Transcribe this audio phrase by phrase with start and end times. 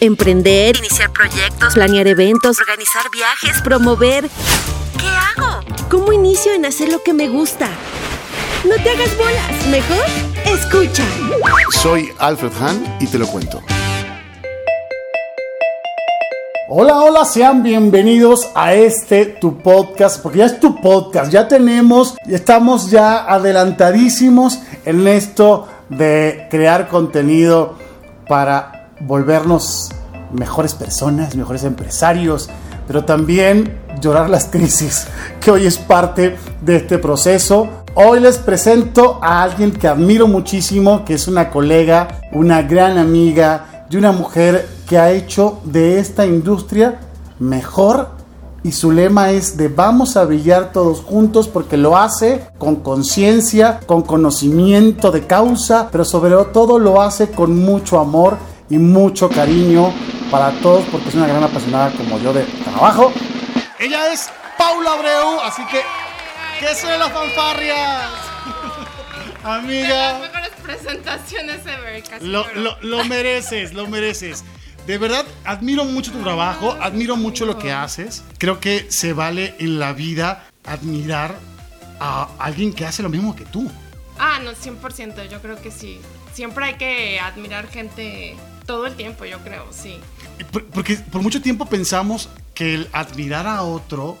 [0.00, 4.30] Emprender, iniciar proyectos, planear eventos, organizar viajes, promover.
[4.96, 5.60] ¿Qué hago?
[5.90, 7.68] ¿Cómo inicio en hacer lo que me gusta?
[8.64, 10.04] No te hagas bolas, mejor
[10.46, 11.04] escucha.
[11.82, 13.60] Soy Alfred Hahn y te lo cuento.
[16.68, 22.16] Hola, hola, sean bienvenidos a este tu podcast, porque ya es tu podcast, ya tenemos,
[22.28, 27.76] estamos ya adelantadísimos en esto de crear contenido
[28.28, 29.90] para volvernos
[30.32, 32.48] mejores personas, mejores empresarios,
[32.86, 35.06] pero también llorar las crisis,
[35.40, 37.68] que hoy es parte de este proceso.
[37.94, 43.86] Hoy les presento a alguien que admiro muchísimo, que es una colega, una gran amiga
[43.90, 47.00] y una mujer que ha hecho de esta industria
[47.38, 48.18] mejor
[48.64, 53.80] y su lema es de vamos a brillar todos juntos porque lo hace con conciencia,
[53.86, 58.36] con conocimiento de causa, pero sobre todo lo hace con mucho amor
[58.70, 59.92] y mucho cariño
[60.30, 63.12] para todos porque es una gran apasionada como yo de trabajo.
[63.78, 65.80] Ella es Paula Abreu, así que
[66.60, 68.02] ¿qué son las fanfarrias?
[69.44, 69.88] Amiga.
[69.88, 74.44] De las mejores presentaciones ever, casi Lo, lo, lo mereces, lo mereces.
[74.86, 78.24] De verdad, admiro mucho tu trabajo, admiro mucho lo que haces.
[78.38, 81.36] Creo que se vale en la vida admirar
[82.00, 83.70] a alguien que hace lo mismo que tú.
[84.18, 86.00] Ah, no, 100%, yo creo que sí.
[86.32, 88.36] Siempre hay que admirar gente
[88.68, 89.98] todo el tiempo, yo creo, sí.
[90.52, 94.18] Por- Porque por mucho tiempo pensamos que el admirar a otro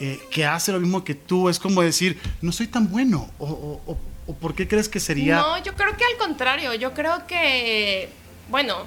[0.00, 3.30] eh, que hace lo mismo que tú es como decir, no soy tan bueno.
[3.38, 5.36] O, o- o- o ¿por qué crees que sería?
[5.36, 8.08] No, yo creo que al contrario, yo creo que,
[8.50, 8.78] bueno,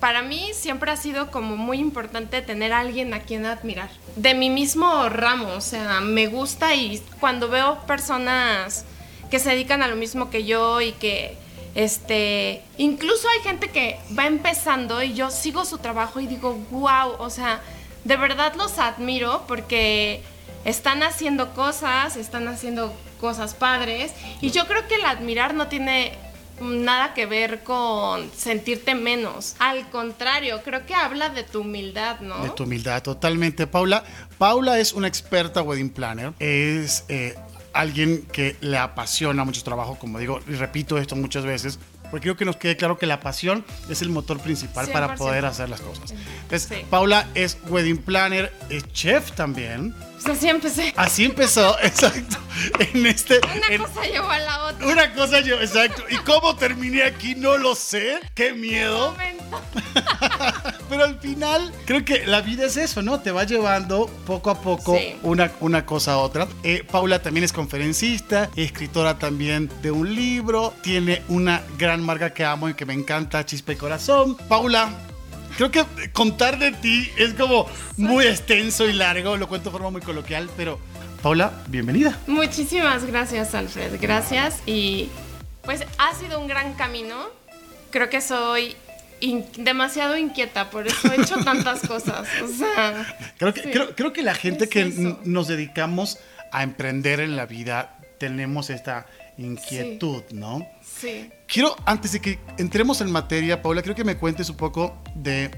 [0.00, 3.90] para mí siempre ha sido como muy importante tener a alguien a quien admirar.
[4.16, 8.84] De mi mismo ramo, o sea, me gusta y cuando veo personas
[9.30, 11.36] que se dedican a lo mismo que yo y que,
[11.78, 17.14] este, incluso hay gente que va empezando y yo sigo su trabajo y digo, wow,
[17.20, 17.60] o sea,
[18.02, 20.24] de verdad los admiro porque
[20.64, 26.18] están haciendo cosas, están haciendo cosas padres y yo creo que el admirar no tiene
[26.60, 29.54] nada que ver con sentirte menos.
[29.60, 32.42] Al contrario, creo que habla de tu humildad, ¿no?
[32.42, 33.68] De tu humildad, totalmente.
[33.68, 34.02] Paula,
[34.36, 36.32] Paula es una experta wedding planner.
[36.40, 37.36] Es eh,
[37.72, 41.78] alguien que le apasiona mucho su trabajo, como digo, y repito esto muchas veces,
[42.10, 45.18] porque quiero que nos quede claro que la pasión es el motor principal para 100%.
[45.18, 46.12] poder hacer las cosas.
[46.42, 46.84] Entonces, Sí.
[46.88, 49.94] Paula es wedding planner, es chef también.
[50.18, 50.92] O sea, sí empecé.
[50.96, 52.36] Así empezó, exacto.
[52.80, 53.38] En este.
[53.56, 54.86] Una en- cosa llevó a la otra.
[54.86, 56.02] una cosa yo, exacto.
[56.10, 57.34] ¿Y cómo terminé aquí?
[57.36, 58.18] No lo sé.
[58.34, 59.14] Qué miedo.
[60.88, 63.20] Pero al final, creo que la vida es eso, ¿no?
[63.20, 65.16] Te va llevando poco a poco Sí.
[65.22, 66.48] una, una cosa a otra.
[66.62, 72.44] Eh, Paula también es conferencista, escritora también de un libro, tiene una gran marca que
[72.44, 74.36] amo y que me encanta, Chispa y Corazón.
[74.48, 74.90] Paula,
[75.58, 79.90] creo que contar de ti es como muy extenso y largo, lo cuento de forma
[79.90, 80.78] muy coloquial, pero
[81.22, 82.16] Paula, bienvenida.
[82.28, 83.98] Muchísimas gracias, Alfred.
[84.00, 84.62] Gracias.
[84.66, 85.08] Y
[85.64, 87.16] pues ha sido un gran camino.
[87.90, 88.76] Creo que soy
[89.20, 92.28] in- demasiado inquieta, por eso he hecho tantas cosas.
[92.42, 93.70] O sea, Creo que, Sí.
[93.72, 95.18] creo, creo que la gente Es que eso.
[95.24, 96.18] nos dedicamos
[96.52, 99.06] a emprender en la vida tenemos esta
[99.38, 100.66] inquietud, ¿no?
[100.82, 101.30] sí.
[101.48, 105.50] Quiero, antes de que entremos en materia, Paula, quiero que me cuentes un poco de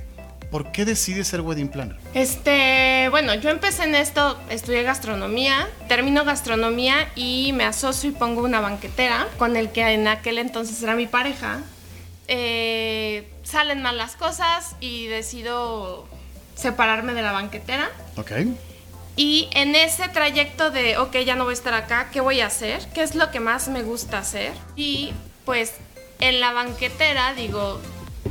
[0.49, 1.97] por qué decides ser wedding planner.
[2.15, 8.45] Este, bueno, yo empecé en esto, estudié gastronomía, termino gastronomía y me asocio y pongo
[8.45, 11.59] una banquetera con el que en aquel entonces era mi pareja.
[12.29, 16.07] Eh, salen mal las cosas y decido
[16.55, 17.91] separarme de la banquetera.
[18.17, 18.31] Ok.
[19.17, 22.47] Y en ese trayecto de, ok, ya no voy a estar acá, ¿qué voy a
[22.47, 22.81] hacer?
[22.95, 24.53] ¿Qué es lo que más me gusta hacer?
[24.77, 25.13] Y
[25.51, 25.73] pues
[26.21, 27.81] en la banquetera, digo,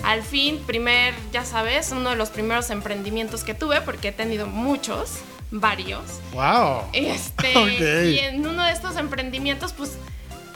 [0.05, 4.47] al fin, primer, ya sabes, uno de los primeros emprendimientos que tuve, porque he tenido
[4.47, 5.15] muchos,
[5.51, 6.05] varios.
[6.31, 6.83] ¡Wow!
[6.93, 7.51] Este.
[8.09, 9.97] Y en uno de estos emprendimientos, pues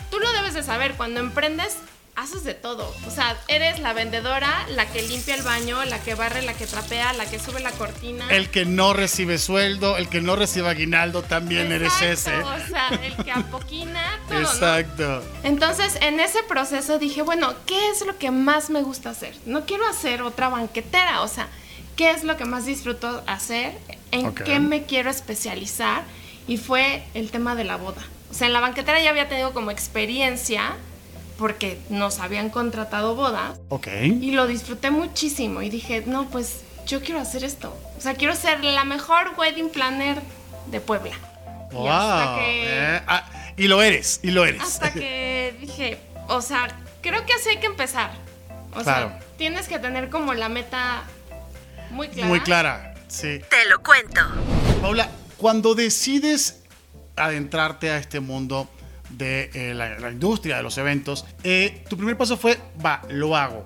[0.10, 1.80] tú lo debes de saber, cuando emprendes,
[2.16, 2.94] haces de todo.
[3.08, 6.68] O sea, eres la vendedora, la que limpia el baño, la que barre, la que
[6.68, 8.26] trapea, la que sube la cortina.
[8.30, 12.36] El que no recibe sueldo, el que no recibe aguinaldo, también eres ese.
[12.38, 14.40] O sea, el que apoquina, todo.
[14.40, 15.24] Exacto.
[15.44, 19.36] Entonces, en ese proceso dije, bueno, ¿qué es lo que más me gusta hacer?
[19.46, 21.48] No quiero hacer otra banquetera, o sea,
[21.96, 23.74] ¿qué es lo que más disfruto hacer?
[24.12, 26.04] ¿En qué me quiero especializar?
[26.48, 28.04] Y fue el tema de la boda.
[28.30, 30.76] O sea, en la banquetera ya había tenido como experiencia
[31.38, 33.60] porque nos habían contratado bodas.
[33.70, 33.88] Ok.
[34.04, 37.76] Y lo disfruté muchísimo y dije, no, pues yo quiero hacer esto.
[37.98, 40.22] O sea, quiero ser la mejor wedding planner
[40.68, 41.16] de Puebla.
[41.72, 41.86] Wow.
[41.86, 44.62] Y, hasta que, eh, ah, y lo eres, y lo eres.
[44.62, 46.68] Hasta que dije, o sea,
[47.02, 48.12] creo que así hay que empezar.
[48.76, 51.04] O sea, tienes que tener como la meta
[51.92, 52.28] muy clara.
[52.28, 53.40] Muy clara, sí.
[53.50, 54.22] Te lo cuento.
[54.82, 56.64] Paula, cuando decides
[57.16, 58.68] adentrarte a este mundo,
[59.18, 63.66] de eh, la, industria de los eventos, eh, tu primer paso fue, va, lo hago.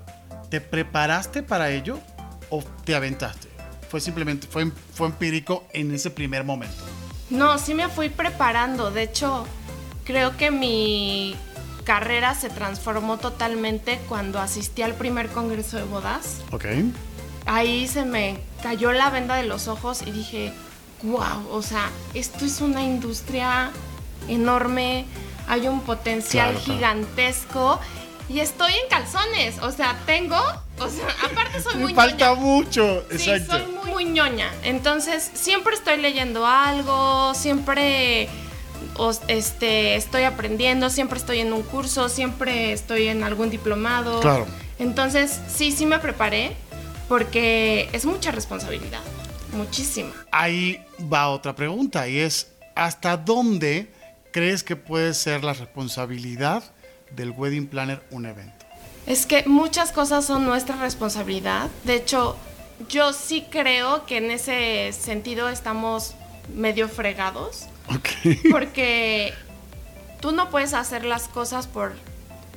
[0.49, 1.99] ¿Te preparaste para ello
[2.49, 3.47] o te aventaste?
[3.89, 6.83] Fue simplemente, fue, fue empírico en ese primer momento.
[7.29, 8.91] No, sí me fui preparando.
[8.91, 9.45] De hecho,
[10.05, 11.35] creo que mi
[11.83, 16.41] carrera se transformó totalmente cuando asistí al primer congreso de bodas.
[16.51, 16.65] Ok.
[17.45, 20.51] Ahí se me cayó la venda de los ojos y dije,
[21.03, 23.71] wow, o sea, esto es una industria
[24.27, 25.05] enorme
[25.47, 27.79] hay un potencial gigantesco
[28.29, 33.31] y estoy en calzones, o sea, tengo, o sea, aparte soy muy falta mucho, sí,
[33.45, 34.51] soy muy, muy ñoña.
[34.63, 38.27] Entonces, siempre estoy leyendo algo, siempre
[39.29, 44.19] este, estoy aprendiendo, siempre estoy en un curso, siempre estoy en algún diplomado.
[44.19, 44.45] Claro.
[44.77, 46.51] Entonces, sí, sí me preparé
[47.07, 48.99] porque es mucha responsabilidad,
[49.53, 50.11] muchísima.
[50.31, 53.89] Ahí va otra pregunta y es, ¿hasta dónde
[54.31, 56.63] crees que puede ser la responsabilidad
[57.11, 58.65] del wedding planner un evento?
[59.05, 61.69] Es que muchas cosas son nuestra responsabilidad.
[61.85, 62.37] De hecho,
[62.89, 66.13] yo sí creo que en ese sentido estamos
[66.53, 67.67] medio fregados.
[68.51, 69.33] Porque
[70.19, 71.93] tú no puedes hacer las cosas por,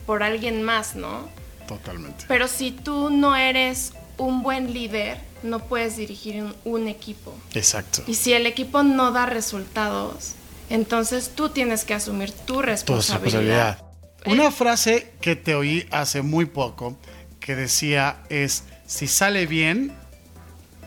[0.06, 1.28] por alguien más, ¿no?
[1.68, 2.24] Totalmente.
[2.26, 7.32] Pero si tú no eres un buen líder, no puedes dirigir un, un equipo.
[7.54, 8.02] Exacto.
[8.06, 10.34] Y si el equipo no da resultados,
[10.70, 13.84] entonces tú tienes que asumir tu responsabilidad.
[14.24, 16.96] Una frase que te oí hace muy poco
[17.40, 19.92] que decía es, si sale bien,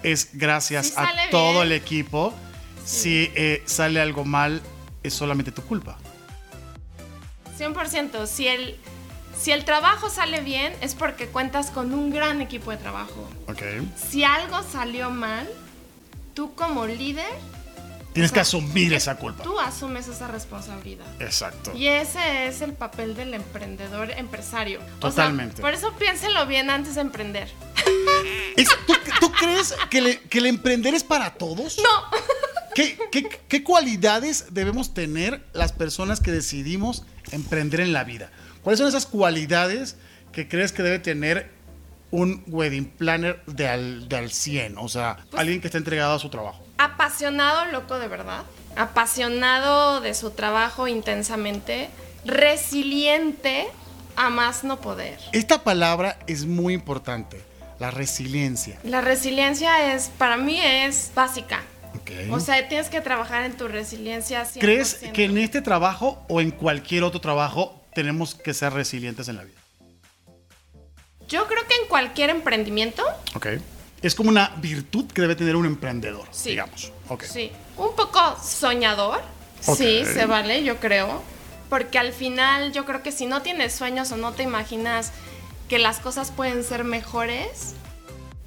[0.03, 2.33] es gracias a todo el equipo.
[2.85, 4.62] Si eh, sale algo mal,
[5.03, 5.97] es solamente tu culpa.
[7.57, 8.25] 100%.
[8.27, 8.77] Si el,
[9.38, 13.27] si el trabajo sale bien, es porque cuentas con un gran equipo de trabajo.
[13.47, 13.89] Okay.
[14.09, 15.50] Si algo salió mal,
[16.33, 17.31] tú como líder
[18.13, 19.44] Tienes que asumir esa culpa.
[19.44, 21.06] Tú asumes esa responsabilidad.
[21.19, 21.75] Exacto.
[21.75, 24.80] Y ese es el papel del emprendedor empresario.
[25.00, 25.62] Totalmente.
[25.62, 27.50] por eso piénselo bien antes de emprender.
[29.19, 31.77] ¿tú, crees que, el emprender es para todos?
[31.77, 32.18] No.
[32.75, 32.98] ¿Qué,
[33.48, 38.31] qué cualidades debemos tener las personas que decidimos emprender en la vida?
[38.62, 39.95] ¿Cuáles son esas cualidades
[40.31, 41.51] que crees que debe tener
[42.10, 44.77] un wedding planner de al, de al 100?
[44.77, 48.44] O sea, pues alguien que está entregado a su trabajo apasionado, loco de verdad,
[48.75, 51.89] apasionado de su trabajo intensamente,
[52.25, 53.68] resiliente
[54.15, 55.19] a más no poder.
[55.31, 57.41] Esta palabra es muy importante,
[57.80, 58.80] la resiliencia.
[58.83, 61.63] La resiliencia es, para mí es básica.
[62.31, 64.44] O sea, tienes que trabajar en tu resiliencia.
[64.44, 64.59] 100%.
[64.59, 69.38] ¿Crees que en este trabajo o en cualquier otro trabajo tenemos que ser resilientes en
[69.38, 69.59] la vida?
[71.27, 73.03] Yo creo que en cualquier emprendimiento.
[73.36, 73.47] Ok
[74.03, 76.91] es como una virtud que debe tener un emprendedor, digamos.
[77.22, 79.22] Sí, un poco soñador,
[79.62, 81.24] sí, se vale, yo creo.
[81.69, 85.12] Porque al final yo creo que si no tienes sueños o no te imaginas
[85.69, 87.74] que las cosas pueden ser mejores,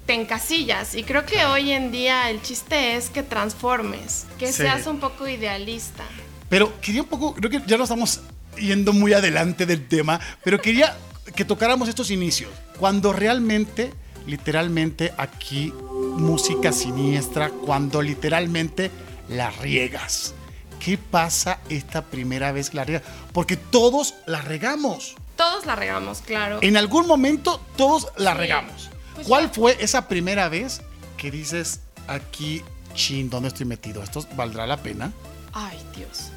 [0.05, 0.95] te encasillas.
[0.95, 5.27] Y creo que hoy en día el chiste es que transformes, que seas un poco
[5.27, 6.03] idealista.
[6.47, 8.21] Pero quería un poco, creo que ya no estamos
[8.57, 10.95] yendo muy adelante del tema, pero quería
[11.35, 12.51] que tocáramos estos inicios.
[12.79, 13.91] Cuando realmente
[14.27, 18.91] literalmente aquí música siniestra cuando literalmente
[19.29, 20.35] la riegas.
[20.79, 23.03] ¿Qué pasa esta primera vez que la riegas?
[23.33, 25.15] Porque todos la regamos.
[25.35, 26.59] Todos la regamos, claro.
[26.61, 28.89] En algún momento todos la regamos.
[29.15, 30.81] Pues ¿Cuál fue esa primera vez
[31.17, 32.61] que dices aquí,
[32.93, 34.03] chin, ¿dónde estoy metido?
[34.03, 35.11] ¿Esto valdrá la pena?
[35.53, 36.31] Ay, Dios.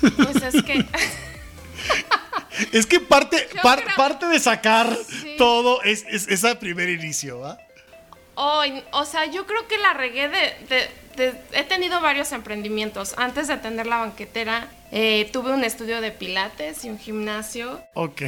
[0.00, 0.86] Pues es que...
[2.72, 3.48] es que parte,
[3.96, 4.96] parte de sacar
[5.38, 7.58] todo es, ese primer inicio, ¿va?
[8.34, 10.88] o sea, yo creo que la regué de,
[11.52, 13.14] he tenido varios emprendimientos.
[13.16, 17.82] Antes de atender la banquetera, eh, tuve un estudio de pilates y un gimnasio.
[17.94, 18.22] Ok,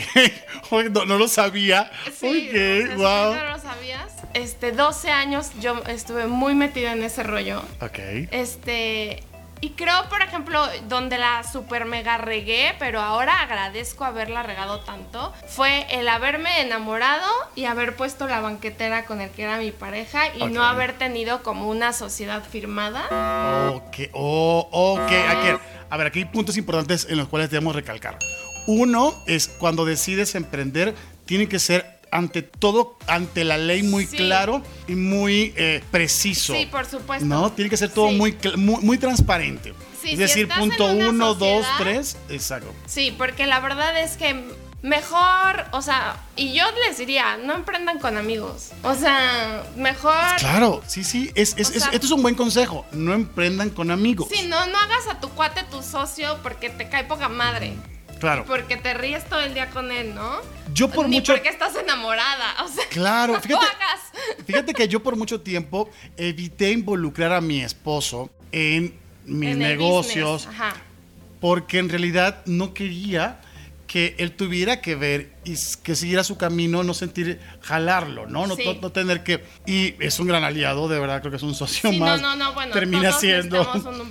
[0.91, 1.91] no, lo sabía.
[2.19, 2.51] Sí,
[2.97, 3.35] wow.
[3.35, 4.13] no lo sabías.
[4.35, 7.63] Este, 12 años yo estuve muy metida en ese rollo.
[7.81, 7.99] Ok.
[8.31, 9.23] Este,
[9.65, 15.33] y creo, por ejemplo, donde la super mega regué, pero ahora agradezco haberla regado tanto,
[15.49, 20.25] fue el haberme enamorado y haber puesto la banquetera con el que era mi pareja
[20.37, 23.71] y no haber tenido como una sociedad firmada.
[23.75, 25.13] Ok, oh, ok.
[25.89, 28.19] a ver, aquí hay puntos importantes en los cuales debemos recalcar.
[28.67, 30.95] Uno es cuando decides emprender,
[31.25, 36.55] tiene que ser ante todo, ante la ley muy claro y muy eh, preciso.
[36.55, 37.27] Sí, por supuesto.
[37.27, 37.51] ¿No?
[37.51, 39.75] Tiene que ser todo muy, muy, transparente.
[40.05, 42.73] es decir, punto uno, dos, tres, exacto.
[42.87, 44.45] Sí, porque la verdad es que
[44.83, 48.71] mejor, o sea, y yo les diría, no emprendan con amigos.
[48.85, 50.37] O sea, mejor.
[50.39, 52.87] Claro, sí, sí, es, es, esto es un buen consejo.
[52.93, 54.29] No emprendan con amigos.
[54.31, 57.75] Sí, no, no hagas a tu cuate tu socio porque te cae poca madre.
[58.25, 58.45] Claro.
[58.47, 60.39] Porque te ríes todo el día con él, ¿no?
[60.73, 61.35] Yo por Ni mucho.
[61.35, 62.65] porque estás enamorada.
[62.65, 63.67] O sea, claro, fíjate.
[64.47, 68.95] Fíjate que yo por mucho tiempo evité involucrar a mi esposo en
[69.27, 70.49] mis negocios.
[71.39, 73.43] Porque en realidad no quería
[73.95, 78.49] que él tuviera que ver y que siguiera su camino, no sentir jalarlo, ¿no?
[78.49, 79.45] No, no, tener que.
[79.67, 82.21] Y es un gran aliado, de verdad, creo que es un socio más.
[82.21, 83.63] No, no, no, bueno, termina siendo.
[83.73, 84.11] Un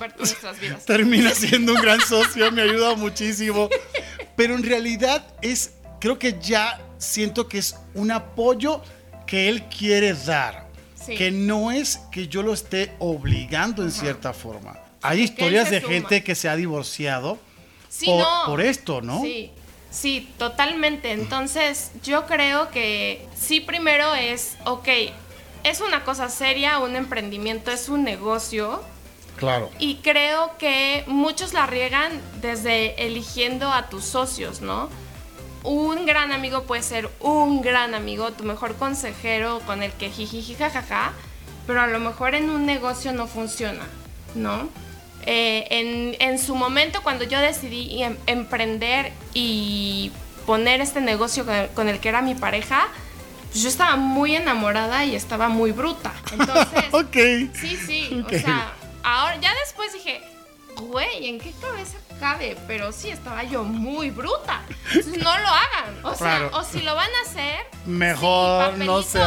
[0.61, 0.85] vidas.
[0.85, 3.67] termina siendo un gran socio, me ayuda muchísimo.
[4.37, 5.73] Pero en realidad es.
[5.99, 8.81] Creo que ya siento que es un apoyo
[9.27, 10.69] que él quiere dar.
[11.05, 14.79] Que no es que yo lo esté obligando en cierta forma.
[15.01, 17.37] Hay historias de gente que se ha divorciado
[18.05, 19.21] por, por, esto, ¿no?
[19.21, 19.51] Sí.
[19.93, 21.11] Sí, totalmente.
[21.11, 24.89] Entonces, yo creo que sí, primero es, ok,
[25.63, 28.81] es una cosa seria, un emprendimiento, es un negocio.
[29.37, 29.69] Claro.
[29.77, 34.89] Y creo que muchos la riegan desde eligiendo a tus socios, ¿no?
[35.63, 40.55] Un gran amigo puede ser un gran amigo, tu mejor consejero con el que jiji
[40.55, 41.13] jajaja,
[41.67, 43.85] pero a lo mejor en un negocio no funciona,
[44.33, 44.69] ¿no?
[45.25, 50.11] Eh, en, su momento, cuando yo decidí em, emprender y
[50.45, 52.87] poner este negocio con el, que era mi pareja,
[53.49, 56.13] pues yo estaba muy enamorada y estaba muy bruta.
[56.31, 57.15] Entonces, ok.
[57.53, 58.23] Sí, sí.
[58.25, 60.21] O sea, ahora, ya después dije,
[60.75, 62.57] güey, ¿en qué cabeza cabe?
[62.67, 64.61] Pero sí, estaba yo muy bruta.
[64.91, 65.99] Entonces, no lo hagan.
[66.03, 69.19] O sea, o si lo van a hacer, mejor no se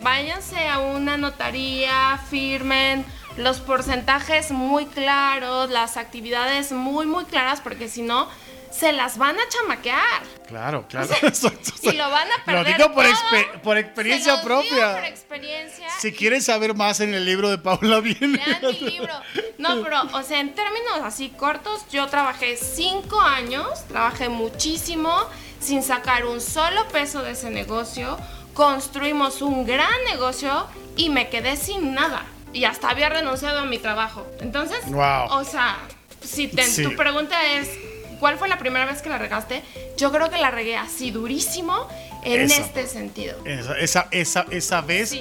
[0.00, 3.04] Váyanse a una notaría, firmen
[3.38, 8.28] los porcentajes muy claros, las actividades muy, muy claras, porque si no,
[8.70, 10.22] se las van a chamaquear.
[10.46, 11.08] Claro, claro.
[11.82, 12.78] y lo van a perder.
[12.78, 14.94] Lo digo por, por experiencia propia.
[14.94, 15.88] por experiencia.
[15.98, 18.38] Si quieres saber más en el libro de Paula, viene.
[18.38, 19.14] Lean mi libro.
[19.56, 25.14] No, pero, o sea, en términos así cortos, yo trabajé cinco años, trabajé muchísimo,
[25.60, 28.18] sin sacar un solo peso de ese negocio.
[28.52, 30.66] Construimos un gran negocio
[30.96, 34.26] y me quedé sin nada y hasta había renunciado a mi trabajo.
[34.40, 35.78] Entonces, o sea,
[36.22, 37.68] si tu pregunta es,
[38.20, 39.62] ¿cuál fue la primera vez que la regaste?
[39.96, 41.86] Yo creo que la regué así durísimo
[42.24, 43.36] en este sentido.
[43.44, 45.16] Esa, esa, esa, vez...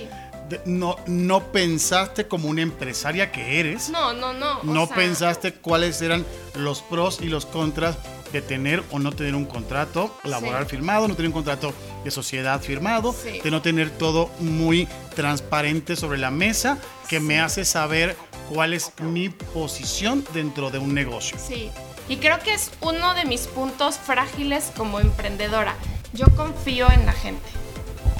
[0.66, 3.90] no, no pensaste como una empresaria que eres.
[3.90, 4.64] No, no, no.
[4.64, 7.98] No pensaste cuáles eran los pros y los contras
[8.32, 12.62] de tener o no tener un contrato laboral firmado, no tener un contrato de sociedad
[12.62, 16.78] firmado, de no tener todo muy transparente sobre la mesa
[17.10, 18.16] que me hace saber
[18.54, 21.40] cuál es mi posición dentro de un negocio.
[21.44, 21.72] Sí,
[22.08, 25.76] y creo que es uno de mis puntos frágiles como emprendedora.
[26.14, 27.50] Yo confío en la gente.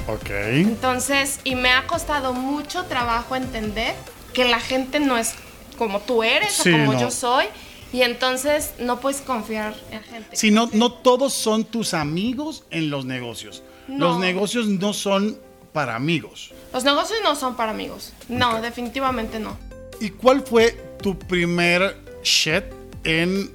[0.08, 0.30] Ok.
[0.30, 3.94] Entonces, y me ha costado mucho trabajo entender
[4.34, 5.34] que la gente no es
[5.78, 7.46] como tú eres o como yo soy
[7.92, 10.36] y entonces no puedes confiar en gente.
[10.36, 13.62] Sí, no, no todos son tus amigos en los negocios.
[13.86, 15.38] Los negocios no son
[15.78, 16.50] para amigos.
[16.72, 18.12] Los negocios no son para amigos.
[18.28, 19.56] No, definitivamente no.
[20.00, 22.64] ¿Y cuál fue tu primer shit
[23.04, 23.48] en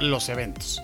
[0.00, 0.82] los eventos?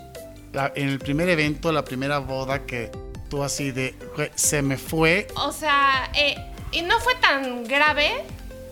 [0.76, 2.92] en el primer evento, la primera boda que
[3.28, 3.96] tú así de
[4.36, 5.26] se me fue.
[5.34, 6.36] O sea, eh,
[6.70, 8.22] y no fue tan grave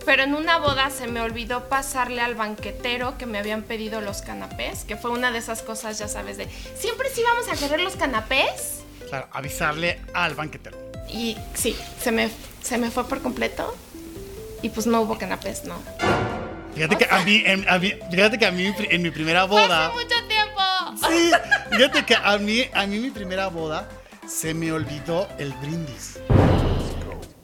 [0.05, 4.21] pero en una boda se me olvidó pasarle al banquetero que me habían pedido los
[4.21, 7.81] canapés, que fue una de esas cosas, ya sabes, de siempre sí vamos a querer
[7.81, 8.83] los canapés.
[9.09, 10.84] Claro, avisarle al banquetero.
[11.09, 12.29] Y sí, se me,
[12.61, 13.75] se me fue por completo
[14.61, 15.75] y pues no hubo canapés, no.
[16.73, 17.65] Fíjate que a mí, en,
[18.11, 19.87] fíjate que a mí en mi primera boda.
[19.87, 20.61] Hace mucho tiempo.
[21.07, 21.31] Sí,
[21.71, 23.87] fíjate que a mí, a mí mi primera boda
[24.27, 26.19] se me olvidó el brindis.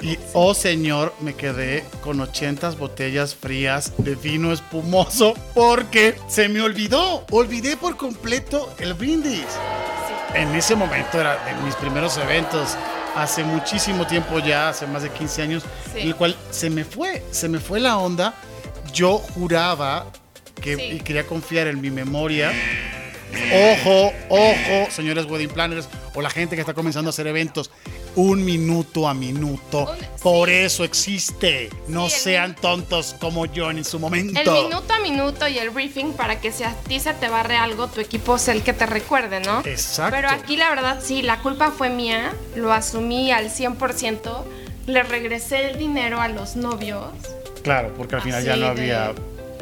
[0.02, 6.62] Y, oh señor, me quedé con 80 botellas frías de vino espumoso porque se me
[6.62, 7.24] olvidó.
[7.30, 9.46] Olvidé por completo el brindis.
[10.34, 12.76] En ese momento era de mis primeros eventos.
[13.16, 15.64] Hace muchísimo tiempo ya, hace más de 15 años,
[15.94, 16.02] Sí.
[16.02, 18.34] en el cual se me fue, se me fue la onda.
[18.94, 20.08] Yo juraba
[20.62, 20.82] que Sí.
[20.94, 22.52] y quería confiar en mi memoria.
[23.54, 27.70] Ojo, ojo, señores wedding planners o la gente que está comenzando a hacer eventos.
[28.16, 29.90] Un minuto a minuto.
[29.90, 30.56] Un- Por sí.
[30.56, 31.70] eso existe.
[31.88, 34.40] No Sí, sean tontos como yo en su momento.
[34.40, 37.56] El minuto a minuto y el briefing para que si a ti se te barre
[37.58, 39.62] algo, tu equipo sea el que te recuerde, ¿no?
[39.66, 40.12] Exacto.
[40.16, 44.44] Pero aquí la verdad sí, la culpa fue mía, lo asumí al 100%,
[44.88, 47.06] le regresé el dinero a los novios.
[47.64, 49.14] Claro, porque al final así ya no de, había.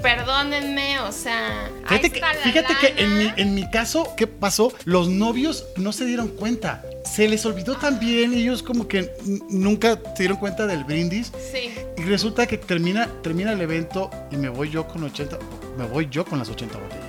[0.02, 3.34] Perdónenme, o sea, Fíjate, que, fíjate que en mi, lana".
[3.38, 4.74] en mi caso, ¿qué pasó?
[4.86, 6.84] Los novios no se dieron cuenta.
[7.06, 8.34] Se les olvidó también.
[8.34, 9.12] Ellos como que
[9.50, 11.32] nunca se dieron cuenta del brindis.
[11.52, 15.38] Sí, Y resulta que termina, termina el evento y me voy yo con 80,
[15.78, 17.06] me voy yo con las 80 botellas.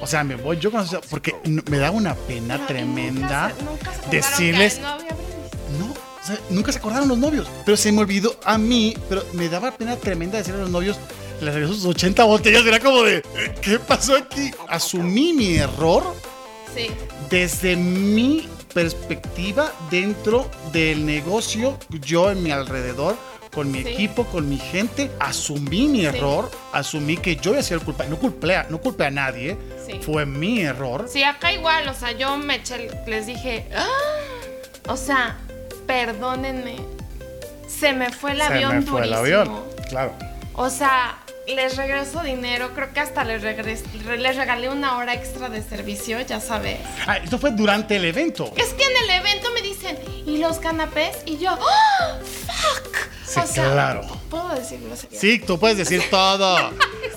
[0.00, 1.34] O sea, me voy yo con las 80, porque
[1.70, 5.78] me da una pena pero tremenda nunca se- nunca se decirles, no había brindis.
[5.78, 9.24] no, o sea, nunca se acordaron los novios, pero se me olvidó a mí, pero
[9.32, 10.96] me daba pena tremenda decirle a los novios,
[11.40, 14.50] les regreso sus 80 botellas, era como de, "Eh, ¿qué pasó aquí?
[14.68, 16.14] Asumí mi error
[16.74, 16.88] Sí,
[17.30, 23.16] desde mi perspectiva dentro del negocio, yo en mi alrededor,
[23.54, 23.88] con mi Sí.
[23.88, 28.18] equipo, con mi gente, asumí mi error, asumí que yo había sido el culpable, no
[28.18, 29.98] culpé a, no culpé a nadie, Sí.
[30.02, 31.06] fue mi error.
[31.10, 33.86] sí, acá igual, o sea, yo me eché, les dije, "Ah",
[34.88, 35.38] o sea,
[35.86, 36.76] perdónenme,
[37.66, 39.50] se me fue el Se avión me fue el avión,
[39.88, 40.12] claro.
[40.54, 41.18] O sea,
[41.54, 45.62] les regreso dinero, creo que hasta les, regres- re- les regalé una hora extra de
[45.62, 46.78] servicio, ya sabes.
[47.06, 48.52] Ah, esto fue durante el evento.
[48.56, 51.18] Es que en el evento me dicen, ¿y los canapés?
[51.26, 52.18] Y yo, ¡Ah!
[52.22, 52.96] ¡fuck!
[53.28, 54.00] Sí, claro.
[54.30, 55.20] ¿Puedo decir groserías?
[55.20, 56.70] Sí, tú puedes decir todo.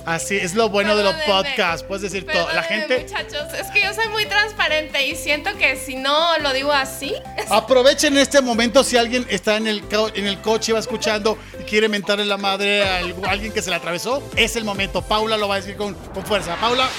[0.06, 2.52] Así es lo bueno de los podcasts, puedes decir todo.
[2.54, 6.52] La gente Muchachos, es que yo soy muy transparente y siento que si no lo
[6.54, 7.16] digo así,
[7.50, 9.84] Aprovechen este momento si alguien está en el,
[10.16, 13.62] en el coche, va escuchando y quiere mentarle la madre a algu- a alguien que
[13.62, 14.22] se le atravesó.
[14.36, 15.02] Es el momento.
[15.02, 16.56] Paula lo va a decir con, con fuerza.
[16.58, 16.90] Paula.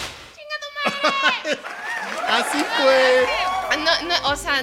[2.28, 3.26] Así fue.
[3.78, 4.62] No, no, o sea,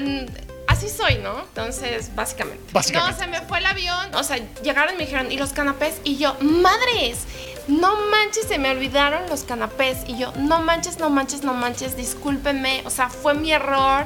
[0.79, 1.41] así soy, ¿no?
[1.41, 2.63] Entonces, básicamente.
[2.71, 3.11] Básicamente.
[3.11, 4.15] No, se me fue el avión.
[4.15, 5.99] O sea, llegaron y me dijeron, ¿y los canapés?
[6.05, 7.25] Y yo, madres,
[7.67, 9.97] no manches, se me olvidaron los canapés.
[10.07, 12.81] Y yo, no manches, no manches, no manches, discúlpenme.
[12.85, 14.05] O sea, fue mi error.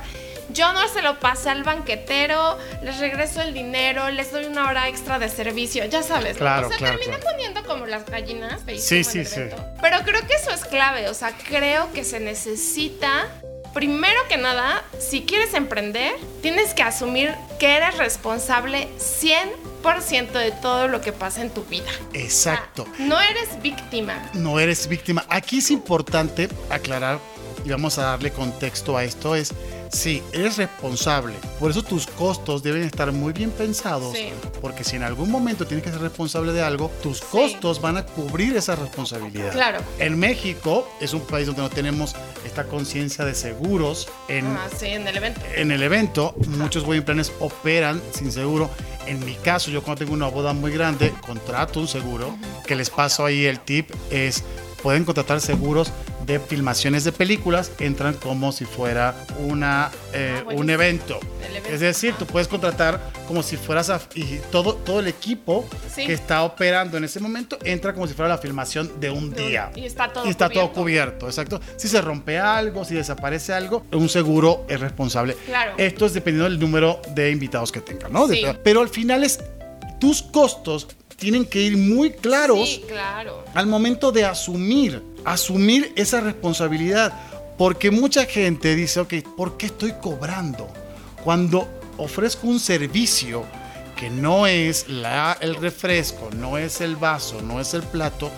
[0.50, 4.88] Yo no se lo pasé al banquetero, les regreso el dinero, les doy una hora
[4.88, 6.34] extra de servicio, ya sabes.
[6.34, 6.40] ¿no?
[6.40, 7.32] Claro, o sea, claro, terminé claro.
[7.32, 8.62] poniendo como las gallinas.
[8.78, 9.42] Sí, sí, sí.
[9.82, 13.28] Pero creo que eso es clave, o sea, creo que se necesita,
[13.74, 20.88] primero que nada, si quieres emprender, tienes que asumir que eres responsable 100% de todo
[20.88, 21.90] lo que pasa en tu vida.
[22.14, 22.86] Exacto.
[23.00, 24.30] No eres víctima.
[24.34, 25.26] No eres víctima.
[25.28, 27.20] Aquí es importante aclarar
[27.66, 29.36] y vamos a darle contexto a esto.
[29.36, 29.54] Es,
[29.90, 31.36] sí, eres responsable.
[31.60, 34.16] Por eso tus costos deben estar muy bien pensados.
[34.16, 34.30] Sí.
[34.62, 38.06] Porque si en algún momento tienes que ser responsable de algo, tus costos van a
[38.06, 39.52] cubrir esa responsabilidad.
[39.52, 39.80] Claro.
[40.00, 44.08] En México es un país donde no tenemos esta conciencia de seguros.
[44.28, 45.42] En, Ah, sí, en el evento.
[45.56, 48.70] en el evento, muchos wedding planners operan sin seguro.
[49.06, 52.38] En mi caso, yo cuando tengo una boda muy grande, contrato un seguro.
[52.66, 54.44] Que les paso ahí el tip es,
[54.82, 55.92] pueden contratar seguros
[56.26, 61.20] de filmaciones de películas, entran como si fuera una, eh, Ah, un evento.
[61.48, 61.70] Evento.
[61.70, 66.06] Es decir, tú puedes contratar como si fueras a, y todo, todo el equipo Sí.
[66.06, 69.72] que está operando en ese momento entra como si fuera la filmación de un día.
[69.76, 70.82] y está todo Y está todo cubierto.
[70.82, 71.62] cubierto, exacto.
[71.78, 75.36] Si se rompe algo, si desaparece algo, un seguro es responsable.
[75.46, 75.74] Claro.
[75.78, 78.28] Esto es dependiendo del número de invitados que tengan, ¿no?
[78.28, 78.44] Sí.
[78.64, 79.40] Pero al final es
[80.00, 83.46] tus costos tienen que ir muy claros Sí, claro.
[83.54, 87.14] al momento de asumir, asumir esa responsabilidad.
[87.58, 90.68] Porque mucha gente dice, ok, ¿por qué estoy cobrando?
[91.24, 93.44] Cuando ofrezco un servicio
[93.96, 98.32] que no es la, el refresco, no es el vaso, no es el plato,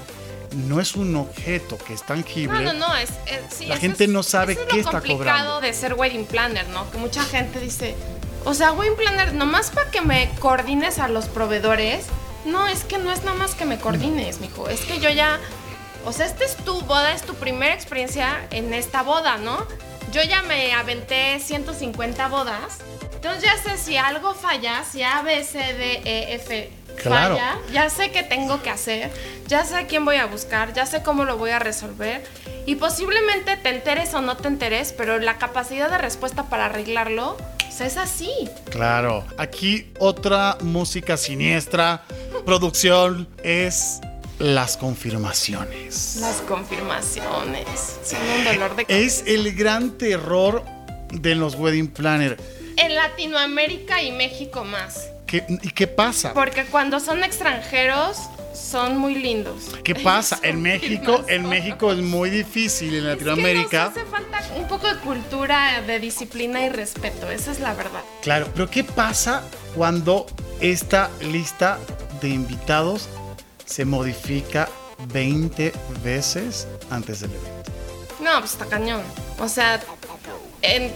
[0.67, 2.61] no es un objeto que es tangible.
[2.61, 4.79] No, no, no, es, es- sí, La gente es- no sabe eso es qué lo
[4.81, 5.61] está complicado cobrando.
[5.61, 6.91] de ser wedding planner, ¿no?
[6.91, 7.95] Que mucha gente dice,
[8.43, 12.05] o sea, wedding planner, nomás para que me coordines a los proveedores.
[12.45, 14.67] No, es que no es nada más que me coordines, mijo.
[14.69, 15.39] Es que yo ya,
[16.05, 19.65] o sea, esta es tu boda, es tu primera experiencia en esta boda, ¿no?
[20.11, 22.79] Yo ya me aventé 150 bodas.
[23.13, 27.35] Entonces ya sé si algo falla, si A, B, C, D, E, F Claro.
[27.35, 29.11] falla, ya sé qué tengo que hacer,
[29.47, 32.23] ya sé a quién voy a buscar, ya sé cómo lo voy a resolver
[32.65, 37.35] y posiblemente te enteres o no te enteres, pero la capacidad de respuesta para arreglarlo
[37.75, 38.31] sea, es así.
[38.69, 39.25] Claro.
[39.37, 42.03] Aquí otra música siniestra,
[42.45, 43.99] producción, es
[44.39, 46.17] las confirmaciones.
[46.19, 47.97] Las confirmaciones.
[48.03, 50.63] Son un dolor de Es el gran terror
[51.11, 52.37] de los wedding planner.
[52.77, 55.09] En Latinoamérica y México más.
[55.25, 56.33] ¿Qué, ¿Y qué pasa?
[56.33, 58.17] Porque cuando son extranjeros
[58.53, 59.71] son muy lindos.
[59.83, 60.39] ¿Qué pasa?
[60.43, 63.87] En México, en México es muy difícil, en Latinoamérica.
[63.87, 67.59] Es que nos hace falta un poco de cultura, de disciplina y respeto, esa es
[67.59, 68.01] la verdad.
[68.21, 69.43] Claro, pero ¿qué pasa
[69.75, 70.25] cuando
[70.61, 71.79] esta lista
[72.21, 73.09] de invitados
[73.65, 74.69] se modifica
[75.11, 75.73] 20
[76.03, 77.71] veces antes del evento?
[78.21, 79.01] No, pues está cañón.
[79.39, 79.79] O sea,
[80.61, 80.91] en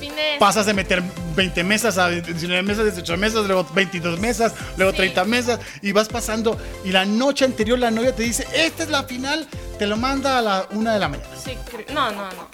[0.00, 0.38] fines...
[0.38, 1.02] Pasas de meter
[1.36, 4.98] 20 mesas a 19 mesas, 18 mesas, luego 22 mesas, luego Sí.
[4.98, 8.88] 30 mesas y vas pasando y la noche anterior la novia te dice, esta es
[8.88, 9.46] la final,
[9.78, 11.28] te lo manda a la una de la mañana.
[11.36, 11.56] Sí,
[11.92, 12.48] no, no, no.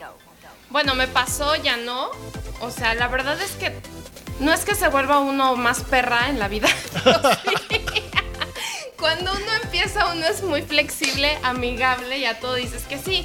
[0.70, 2.10] Bueno, me pasó, ya no.
[2.60, 3.72] O sea, la verdad es que
[4.40, 6.68] no es que se vuelva uno más perra en la vida.
[7.70, 7.77] sí.
[8.98, 13.24] Cuando uno empieza, uno es muy flexible, amigable y a todo dices que sí.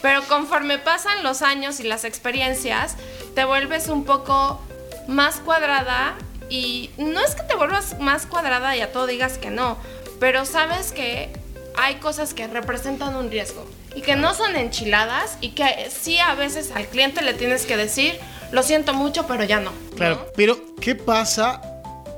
[0.00, 2.96] Pero conforme pasan los años y las experiencias,
[3.34, 4.60] te vuelves un poco
[5.06, 6.16] más cuadrada
[6.48, 9.78] y no es que te vuelvas más cuadrada y a todo digas que no,
[10.18, 11.32] pero sabes que
[11.76, 16.34] hay cosas que representan un riesgo y que no son enchiladas y que sí a
[16.34, 18.18] veces al cliente le tienes que decir,
[18.50, 19.72] lo siento mucho, pero ya no.
[19.96, 20.24] Claro, ¿no?
[20.36, 21.62] pero ¿qué pasa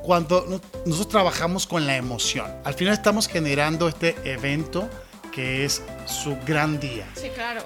[0.03, 2.53] cuando nosotros trabajamos con la emoción?
[2.65, 4.89] Al final estamos generando este evento
[5.33, 7.07] que es su gran día.
[7.21, 7.65] Sí, claro.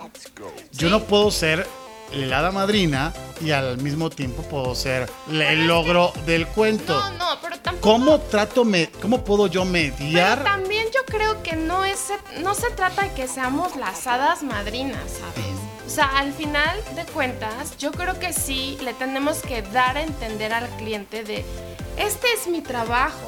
[0.73, 0.91] Yo Sí.
[0.91, 1.67] no puedo ser
[2.13, 3.13] la hada madrina
[3.45, 6.99] y al mismo tiempo puedo ser el logro del cuento.
[6.99, 7.83] No, no, pero tampoco...
[7.93, 10.43] ¿Cómo trato me, cómo puedo yo Pero mediar?
[10.43, 12.07] también yo creo que no, es,
[12.43, 15.59] no se trata de que seamos las hadas madrinas, ¿sabes?
[15.87, 20.03] O sea, al final de cuentas, yo creo que sí le tenemos que dar a
[20.03, 21.45] entender al cliente de,
[21.99, 23.27] este es mi trabajo.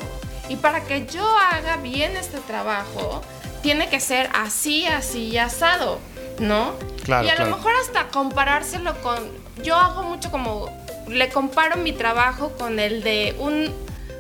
[0.49, 3.23] Y para que yo haga bien este trabajo,
[3.63, 6.01] tiene que ser así, así y asado,
[6.39, 6.75] ¿no?
[7.05, 7.51] Claro, y a claro.
[7.51, 9.31] lo mejor hasta comparárselo con...
[9.63, 10.69] Yo hago mucho como...
[11.07, 13.73] Le comparo mi trabajo con el de un...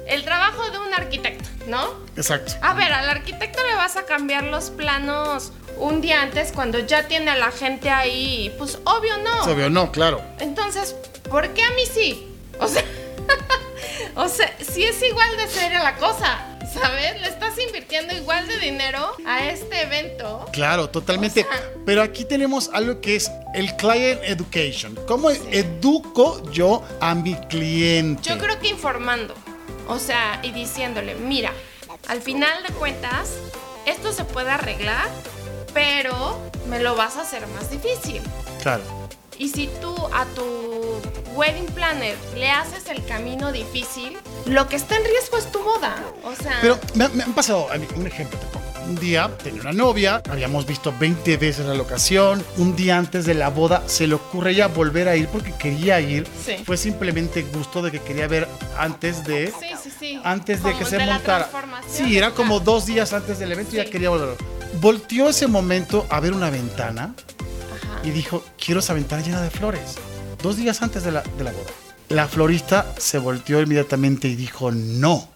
[0.06, 1.84] El trabajo de un arquitecto, ¿no?
[2.16, 2.54] Exacto.
[2.62, 7.06] A ver, al arquitecto le vas a cambiar los planos un día antes cuando ya
[7.06, 8.52] tiene a la gente ahí.
[8.58, 9.42] Pues obvio no.
[9.42, 10.20] Es obvio, no, claro.
[10.38, 10.96] Entonces,
[11.28, 12.26] ¿por qué a mí sí?
[12.58, 12.84] O sea,
[14.16, 17.20] o sea, sí es igual de seria la cosa, ¿sabes?
[17.20, 20.46] Le estás invirtiendo igual de dinero a este evento.
[20.52, 21.40] Claro, totalmente.
[21.42, 24.98] O sea- Pero aquí tenemos algo que es el client education.
[25.06, 28.22] ¿Cómo educo yo a mi cliente?
[28.28, 29.34] Yo creo que informando,
[29.88, 31.52] o sea, y diciéndole, mira,
[32.08, 33.32] al final de cuentas,
[33.86, 35.08] esto se puede arreglar,
[35.74, 38.22] pero me lo vas a hacer más difícil.
[38.62, 38.82] Claro.
[39.40, 40.44] Y si tú a tu
[41.34, 45.96] wedding planner le haces el camino difícil, lo que está en riesgo es tu boda.
[46.24, 48.66] O sea, Pero me, me han pasado, a mí, un ejemplo te pongo.
[48.86, 52.44] Un día tenía una novia, habíamos visto 20 veces la locación.
[52.58, 55.98] Un día antes de la boda se le ocurre ella volver a ir porque quería
[56.02, 56.26] ir.
[56.44, 56.56] Sí.
[56.66, 59.54] Fue simplemente gusto de que quería ver antes de.
[59.58, 60.20] sí, sí, sí.
[60.22, 61.48] Antes de que se de montara.
[61.88, 64.36] Sí, era como dos días antes del evento y ya quería volver.
[64.82, 67.14] Volteó ese momento a ver una ventana.
[68.02, 69.96] Y dijo, quiero esa ventana llena de flores.
[70.42, 71.70] Dos días antes de la, de la boda.
[72.08, 75.28] La florista se volteó inmediatamente y dijo, no.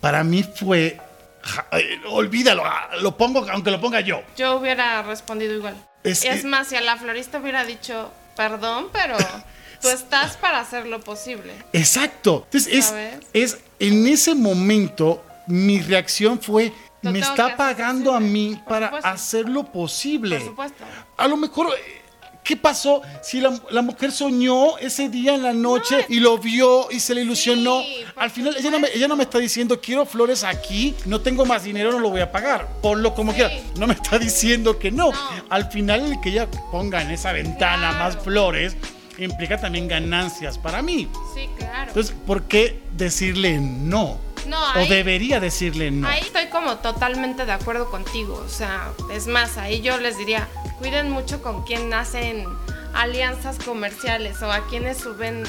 [0.00, 1.00] Para mí fue,
[1.42, 4.22] ja, eh, olvídalo, ah, lo pongo aunque lo ponga yo.
[4.36, 5.76] Yo hubiera respondido igual.
[6.04, 9.16] Es más, si a la florista hubiera dicho, perdón, pero
[9.80, 11.52] tú estás para hacer lo posible.
[11.72, 12.42] Exacto.
[12.44, 12.94] Entonces es,
[13.32, 16.72] es, en ese momento mi reacción fue,
[17.06, 19.08] Lo me está pagando a mí para supuesto.
[19.08, 20.36] hacer lo posible.
[20.38, 20.84] Por supuesto.
[21.16, 22.02] A lo mejor, eh,
[22.44, 26.90] ¿qué pasó si la, la mujer soñó ese día en la noche y lo vio
[26.90, 27.80] y se le ilusionó?
[27.82, 31.20] Sí, Al final, ella no, me, ella no me está diciendo, quiero flores aquí, no
[31.20, 32.68] tengo más dinero, no lo voy a pagar.
[32.82, 33.38] Ponlo como Sí.
[33.38, 33.54] quiera.
[33.78, 35.10] No me está diciendo que no.
[35.10, 35.18] No.
[35.50, 37.98] Al final, el que ella ponga en esa ventana Claro.
[37.98, 38.76] más flores
[39.18, 41.08] implica también ganancias para mí.
[41.34, 41.88] Sí, claro.
[41.88, 44.18] Entonces, ¿por qué decirle no?
[44.46, 46.06] No, o debería decirle no.
[46.08, 48.42] Ahí estoy como totalmente de acuerdo contigo.
[48.44, 52.46] O sea, es más, ahí yo les diría, cuiden mucho con quién hacen
[52.94, 55.44] alianzas comerciales o a quienes suben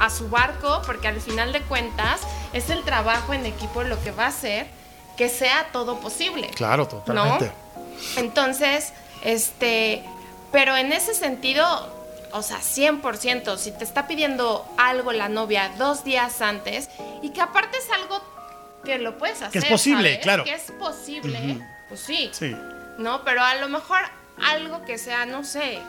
[0.00, 2.20] a su barco, porque al final de cuentas
[2.52, 4.66] es el trabajo en equipo lo que va a hacer
[5.16, 6.48] que sea todo posible.
[6.48, 7.50] Claro, totalmente.
[8.16, 8.92] Entonces,
[9.24, 10.04] este,
[10.52, 11.64] pero en ese sentido,
[12.32, 16.88] o sea, 100%, si te está pidiendo algo la novia dos días antes
[17.22, 18.20] y que aparte es algo
[18.86, 19.62] que lo puedes hacer.
[19.62, 20.22] es posible, ¿sabes?
[20.22, 20.44] claro.
[20.44, 22.56] Que es posible, pues sí, Sí.
[22.98, 23.24] ¿no?
[23.24, 23.98] Pero a lo mejor
[24.42, 25.80] algo que sea, no sé,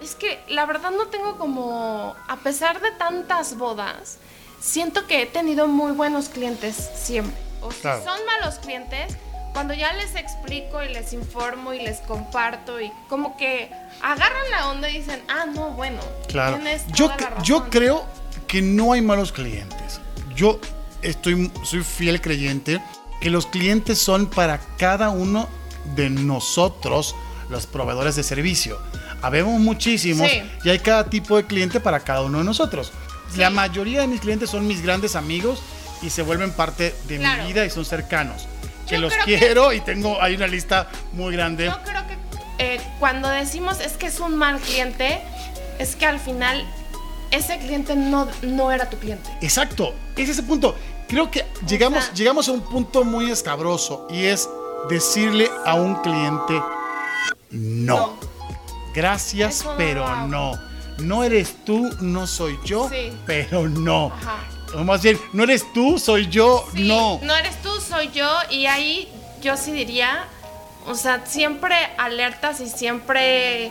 [0.00, 4.18] es que la verdad no tengo como, a pesar de tantas bodas,
[4.60, 7.34] siento que he tenido muy buenos clientes siempre.
[7.62, 9.16] O si son malos clientes,
[9.54, 13.70] cuando ya les explico y les informo y les comparto y como que
[14.02, 16.58] agarran la onda y dicen, ah, no, bueno, claro.
[16.92, 17.10] yo,
[17.42, 18.04] yo creo
[18.46, 20.00] que no hay malos clientes.
[20.34, 20.60] Yo
[21.04, 22.80] estoy, soy fiel creyente
[23.20, 25.48] que los clientes son para cada uno
[25.94, 27.14] de nosotros
[27.48, 28.78] los proveedores de servicio.
[29.22, 30.28] Habemos muchísimos
[30.64, 32.92] y hay cada tipo de cliente para cada uno de nosotros.
[33.36, 35.60] La mayoría de mis clientes son mis grandes amigos
[36.02, 38.46] y se vuelven parte de mi vida y son cercanos.
[38.86, 41.66] Que los quiero y tengo hay una lista muy grande.
[41.66, 42.16] Yo creo que
[42.58, 45.20] eh, cuando decimos es que es un mal cliente,
[45.78, 46.64] es que al final
[47.30, 49.30] ese cliente no, no era tu cliente.
[49.40, 50.76] Exacto, es ese punto.
[51.14, 54.48] Creo que llegamos, llegamos a un punto muy escabroso y es
[54.90, 56.60] decirle a un cliente
[57.52, 58.16] no.
[58.92, 60.58] Gracias, pero no.
[60.98, 62.90] No eres tú, no soy yo,
[63.26, 64.10] pero no.
[64.74, 67.20] O más bien, no eres tú, soy yo, no.
[67.22, 68.28] No eres tú, soy yo.
[68.50, 69.08] Y ahí
[69.40, 70.24] yo sí diría,
[70.88, 73.70] o sea, siempre alertas y siempre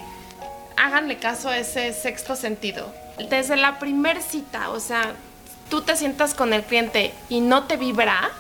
[0.78, 2.90] háganle caso a ese sexto sentido.
[3.30, 5.14] Desde la primer cita, o sea,
[5.70, 8.32] tú te sientas con el cliente y no te vibra,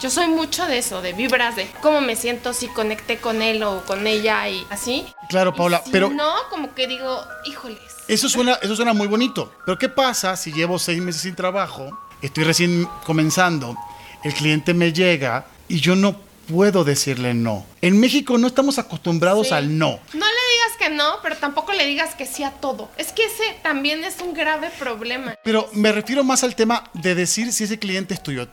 [0.00, 3.62] yo soy mucho de eso, de vibras, de cómo me siento si conecté con él
[3.62, 5.06] o con ella y así.
[5.28, 6.10] Claro, Paula, pero.
[6.10, 7.78] No, como que digo, híjoles.
[8.08, 9.52] Eso suena, eso suena muy bonito.
[9.64, 13.76] Pero ¿qué pasa si llevo seis meses sin trabajo, estoy recién comenzando,
[14.24, 16.16] el cliente me llega y yo no
[16.48, 17.66] puedo decirle no?
[17.80, 20.00] En México no estamos acostumbrados al no.
[20.12, 22.90] No le digas que no, pero tampoco le digas que sí a todo.
[22.96, 25.34] Es que ese también es un grave problema.
[25.44, 28.48] Pero me refiero más al tema de decir si ese cliente es tuyo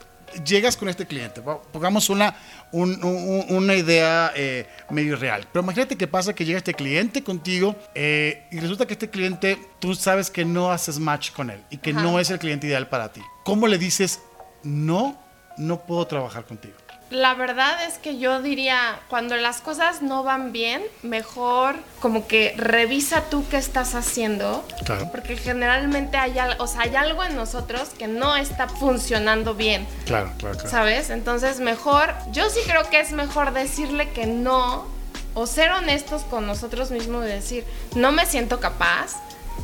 [0.45, 2.36] llegas con este cliente, pongamos una,
[2.71, 8.47] una idea eh, medio real, pero imagínate que pasa que llega este cliente contigo eh,
[8.52, 11.93] y resulta que este cliente tú sabes que no haces match con él y que
[11.93, 13.21] no es el cliente ideal para ti.
[13.43, 14.21] ¿Cómo le dices,
[14.63, 15.19] no,
[15.58, 16.75] no puedo trabajar contigo?
[17.09, 22.53] La verdad es que yo diría, cuando las cosas no van bien, mejor como que
[22.55, 24.63] revisa tú qué estás haciendo.
[24.85, 25.09] Claro.
[25.11, 29.87] Porque generalmente hay, o sea, hay algo en nosotros que no está funcionando bien.
[30.05, 30.69] Claro, claro, claro.
[30.69, 31.09] ¿Sabes?
[31.09, 34.85] Entonces mejor, yo sí creo que es mejor decirle que no
[35.33, 39.15] o ser honestos con nosotros mismos y decir, no me siento capaz.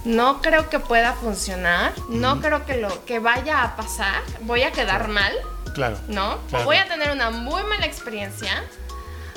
[0.03, 4.71] No creo que pueda funcionar, no creo que lo que vaya a pasar, voy a
[4.71, 5.33] quedar mal,
[5.75, 5.97] Claro.
[6.07, 6.39] ¿No?
[6.63, 8.63] Voy a tener una muy mala experiencia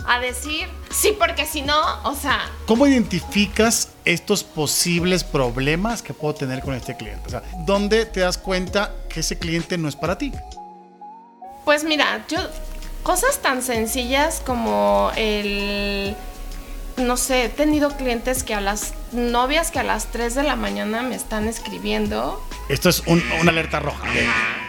[0.06, 2.48] a decir sí, porque si no, o sea.
[2.66, 7.26] ¿Cómo identificas estos posibles problemas que puedo tener con este cliente?
[7.26, 10.32] O sea, ¿dónde te das cuenta que ese cliente no es para ti?
[11.64, 12.38] Pues mira, yo.
[13.02, 16.14] Cosas tan sencillas como el
[16.98, 20.56] no sé, he tenido clientes que a las novias que a las 3 de la
[20.56, 22.42] mañana me están escribiendo.
[22.68, 24.06] Esto es una alerta roja.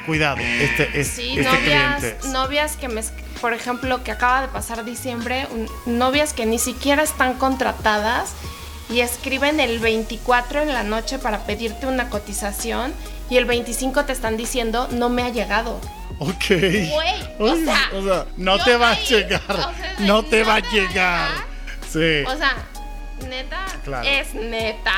[0.05, 3.01] cuidado, este es sí, este novias, novias que me,
[3.41, 5.47] por ejemplo, que acaba de pasar diciembre,
[5.85, 8.33] novias que ni siquiera están contratadas
[8.89, 12.93] y escriben el 24 en la noche para pedirte una cotización
[13.29, 15.79] y el 25 te están diciendo no me ha llegado.
[16.19, 16.45] Ok.
[17.39, 19.73] o, sea, no te va a llegar.
[19.99, 21.48] no te va a llegar.
[21.89, 22.55] O sea,
[23.27, 23.65] neta,
[24.03, 24.93] es neta.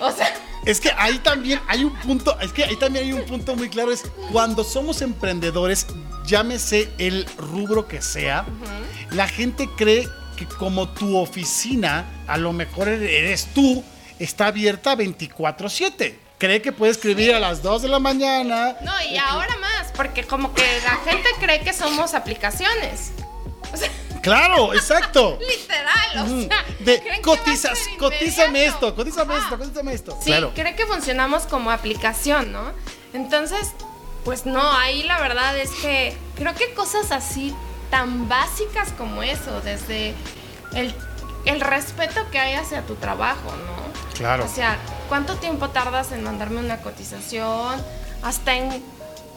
[0.00, 0.32] O sea.
[0.64, 3.68] Es que ahí también hay un punto, es que ahí también hay un punto muy
[3.68, 5.86] claro, es cuando somos emprendedores,
[6.26, 8.44] llámese el rubro que sea,
[9.10, 13.84] la gente cree que como tu oficina, a lo mejor eres tú,
[14.18, 18.76] está abierta 24/7 cree que puede escribir a las 2 de la mañana.
[18.82, 23.12] No, y ahora más, porque como que la gente cree que somos aplicaciones.
[23.72, 23.88] O sea,
[24.26, 25.38] Claro, exacto.
[25.40, 26.64] Literal, o sea.
[26.80, 30.18] De cotizas, cotízame esto, cotízame esto, cotízame esto.
[30.20, 32.72] Sí, cree que funcionamos como aplicación, ¿no?
[33.12, 33.72] Entonces,
[34.24, 37.54] pues no, ahí la verdad es que creo que cosas así
[37.90, 40.14] tan básicas como eso, desde
[40.74, 40.92] el,
[41.44, 44.14] el respeto que hay hacia tu trabajo, ¿no?
[44.14, 44.44] Claro.
[44.44, 47.80] O sea, ¿cuánto tiempo tardas en mandarme una cotización?
[48.22, 48.82] Hasta en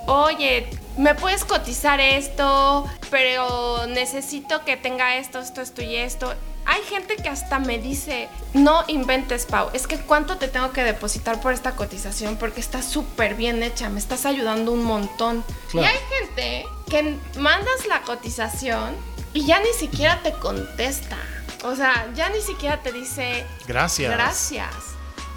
[0.10, 2.90] oye, ¿me puedes cotizar esto?
[3.10, 6.34] Pero necesito que tenga esto, esto, esto y esto.
[6.66, 10.84] Hay gente que hasta me dice, no inventes, Pau, es que cuánto te tengo que
[10.84, 15.44] depositar por esta cotización porque está súper bien hecha, me estás ayudando un montón.
[15.74, 18.96] Y hay gente que mandas la cotización
[19.34, 21.18] y ya ni siquiera te contesta.
[21.64, 24.12] O sea, ya ni siquiera te dice gracias.
[24.12, 24.70] Gracias.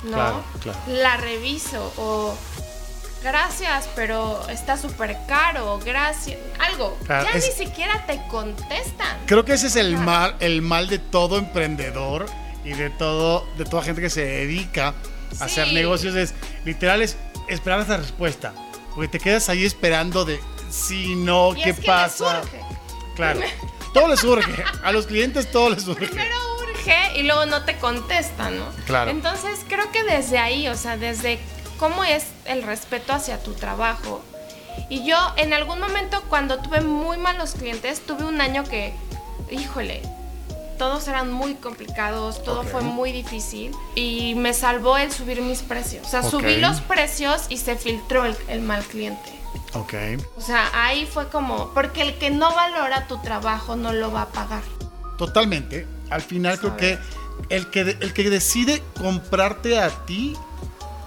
[0.05, 0.43] ¿No?
[0.89, 2.35] La reviso o
[3.23, 6.99] gracias, pero está súper caro, gracias, algo.
[7.09, 9.19] ya ni siquiera te contestan.
[9.27, 12.27] Creo que ese es el mal, el mal de todo emprendedor
[12.65, 14.95] y de todo, de toda gente que se dedica
[15.41, 17.17] a hacer negocios es literal es
[17.49, 18.53] esperar esa respuesta.
[18.95, 20.39] Porque te quedas ahí esperando de
[20.71, 22.43] si no, ¿qué pasa?
[23.17, 23.41] Claro.
[23.95, 24.65] Todo les surge.
[24.83, 26.07] A los clientes todo les surge.
[26.07, 28.65] Primero urge y luego no te contestan, ¿no?
[28.87, 29.11] Claro.
[29.11, 31.39] Entonces creo que desde ahí, o sea, desde
[31.83, 34.23] cómo es el respeto hacia tu trabajo.
[34.89, 38.95] Y yo en algún momento cuando tuve muy malos clientes, tuve un año que,
[39.51, 40.01] híjole,
[40.79, 46.07] todos eran muy complicados, todo fue muy difícil y me salvó el subir mis precios.
[46.07, 49.33] O sea, subí los precios y se filtró el, el mal cliente.
[49.75, 49.95] Ok.
[50.37, 54.23] O sea, ahí fue como, porque el que no valora tu trabajo no lo va
[54.23, 54.63] a pagar.
[55.19, 55.89] Totalmente.
[56.11, 56.97] Al final creo que
[57.49, 60.37] el, que el que decide comprarte a ti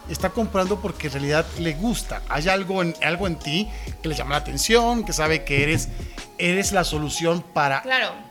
[0.09, 2.21] está comprando porque en realidad le gusta.
[2.29, 3.69] Hay algo en, algo en ti
[4.01, 5.89] que le llama la atención, que sabe que eres,
[6.37, 7.83] eres la solución para,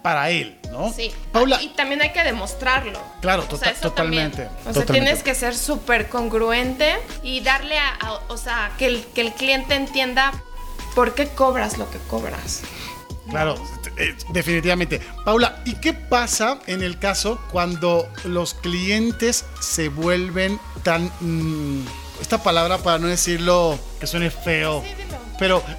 [0.02, 0.92] para él, ¿no?
[0.92, 1.12] Sí.
[1.32, 1.60] Paula.
[1.62, 3.00] Y también hay que demostrarlo.
[3.20, 4.48] Claro, tota-, totalmente.
[4.66, 9.20] O sea, tienes que ser súper congruente y darle a, o sea, que el, que
[9.22, 10.32] el cliente entienda
[10.94, 12.62] por qué cobras lo que cobras.
[13.30, 13.54] Claro,
[13.96, 15.00] eh, definitivamente.
[15.24, 21.10] Paula, ¿y qué pasa en el caso cuando los clientes se vuelven tan...
[21.20, 21.84] Mm,
[22.20, 24.82] esta palabra para no decirlo que suene feo.
[24.82, 25.04] Sí,
[25.38, 25.62] pero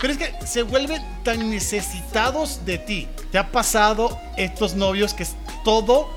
[0.00, 3.08] Pero es que se vuelven tan necesitados de ti.
[3.32, 5.26] ¿Te ha pasado estos novios que
[5.64, 6.08] todo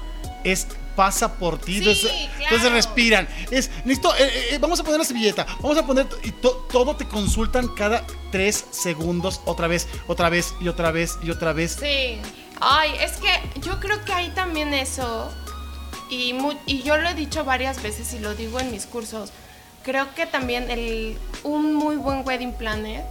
[0.44, 1.78] es pasa por ti.
[1.78, 3.28] entonces, respiran.
[3.50, 5.46] Es, listo, eh, eh, vamos a poner la servilleta.
[5.62, 6.08] Vamos a poner.
[6.24, 9.42] Y todo te consultan cada tres segundos.
[9.46, 11.78] Otra vez, otra vez, y otra vez, y otra vez.
[11.80, 12.20] Sí.
[12.60, 15.32] Ay, es que yo creo que hay también eso.
[16.10, 19.32] Y, y yo lo he dicho varias veces y lo digo en mis cursos.
[19.84, 23.04] Creo que también el, un muy buen wedding planner.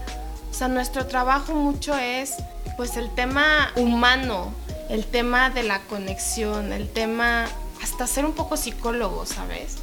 [0.51, 2.35] O sea, nuestro trabajo mucho es
[2.77, 4.53] pues el tema humano,
[4.88, 7.47] el tema de la conexión, el tema
[7.83, 9.77] hasta ser un poco psicólogo, ¿sabes?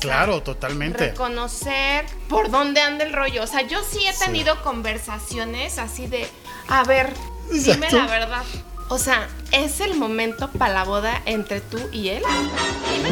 [0.00, 1.10] claro, totalmente.
[1.10, 3.42] Reconocer por dónde anda el rollo.
[3.42, 6.28] O sea, yo sí he tenido conversaciones así de,
[6.68, 7.12] a ver,
[7.50, 8.42] dime la verdad.
[8.88, 12.22] O sea, ¿es el momento para la boda entre tú y él?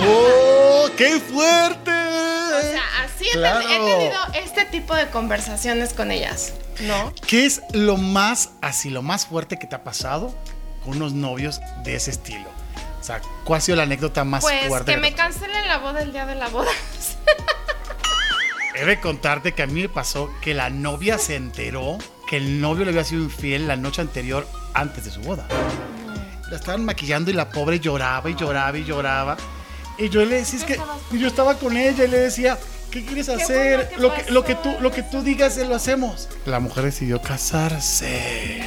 [0.07, 1.91] ¡Oh, qué fuerte!
[1.91, 7.15] O sea, así he, tenido este tipo de conversaciones con ellas, ¿no?
[7.27, 10.35] ¿Qué es lo más, así, lo más fuerte que te ha pasado
[10.85, 12.62] con unos novios de ese estilo?
[13.03, 14.93] O sea, ¿cuál ha sido la anécdota más pues, fuerte?
[14.93, 16.71] Que me cancelen la boda el día de la boda.
[18.77, 22.61] He de contarte que a mí me pasó que la novia se enteró que el
[22.61, 25.49] novio le había sido infiel la noche anterior antes de su boda.
[26.49, 29.37] La estaban maquillando y la pobre lloraba y lloraba y lloraba.
[29.99, 30.79] Y yo le decía, es que
[31.11, 32.57] yo estaba con ella y le decía,
[32.93, 33.91] ¿qué quieres hacer?
[33.99, 36.29] lo, que, lo, que tú, lo que tú digas, lo hacemos.
[36.47, 38.63] La mujer decidió casarse.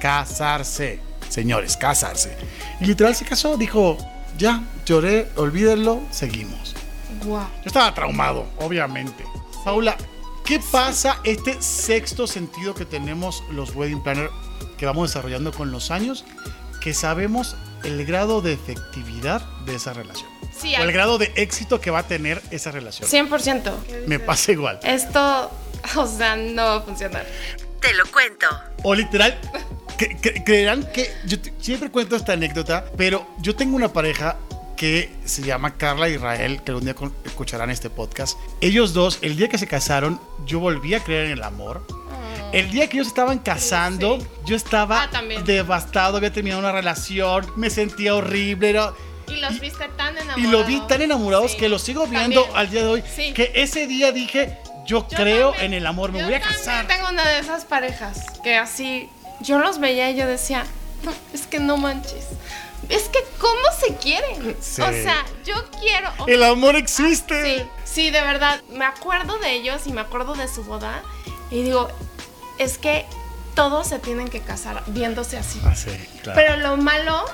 [0.00, 2.36] Casarse señores, casarse.
[2.80, 3.96] Y literal se casó, dijo,
[4.36, 6.74] ya, lloré, olvídenlo, seguimos.
[7.24, 7.40] Wow.
[7.40, 9.24] Yo estaba traumado, obviamente.
[9.64, 9.96] Paula,
[10.44, 14.30] ¿qué pasa este sexto sentido que tenemos los wedding planner
[14.76, 16.24] que vamos desarrollando con los años?
[16.80, 20.28] Que sabemos el grado de efectividad de esa relación.
[20.56, 23.08] Sí, o el grado de éxito que va a tener esa relación.
[23.08, 24.06] 100%.
[24.06, 24.80] Me pasa igual.
[24.82, 25.50] Esto,
[25.96, 27.26] o sea, no va a funcionar.
[27.80, 28.46] Te lo cuento.
[28.82, 29.38] O literal,
[30.44, 34.36] creerán que yo siempre cuento esta anécdota, pero yo tengo una pareja
[34.76, 38.38] que se llama Carla Israel, que algún día escucharán este podcast.
[38.60, 41.84] Ellos dos, el día que se casaron, yo volví a creer en el amor.
[42.52, 47.68] El día que ellos estaban casando, yo estaba ah, devastado, había terminado una relación, me
[47.68, 48.80] sentía horrible.
[49.26, 50.38] y los viste tan enamorados.
[50.38, 53.02] Y lo vi tan enamorados que los sigo viendo al día de hoy.
[53.34, 54.56] Que ese día dije,
[54.88, 56.82] yo, creo en el amor, me voy a casar.
[56.82, 60.64] Yo tengo una de esas parejas que así yo los veía y yo decía,
[61.04, 62.24] no, es que no manches.
[62.88, 64.56] Es que cómo se quieren.
[64.58, 66.10] O sea, yo quiero.
[66.26, 67.58] El amor existe.
[67.58, 68.62] Sí, sí, de verdad.
[68.70, 71.02] Me acuerdo de ellos y me acuerdo de su boda.
[71.50, 71.88] Y digo,
[72.58, 73.04] es que
[73.54, 75.60] todos se tienen que casar viéndose así.
[75.66, 75.90] Ah, sí,
[76.22, 76.40] claro.
[76.40, 77.26] Pero lo malo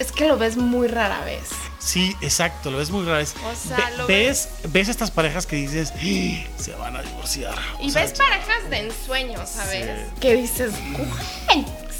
[0.00, 1.48] es que lo ves muy rara vez.
[1.84, 3.22] Sí, exacto, lo ves muy raro.
[3.22, 6.62] O sea, lo ves, ves estas parejas que dices, ¡Ah!
[6.62, 7.54] se van a divorciar.
[7.80, 10.08] Y ves parejas de ensueño, ¿sabes?
[10.20, 10.72] Que dices,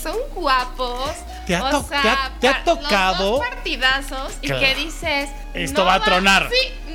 [0.03, 1.11] son guapos.
[1.47, 3.39] ¿Te ha, tocado?
[3.39, 6.49] Los partidazos y que dices, esto va a tronar.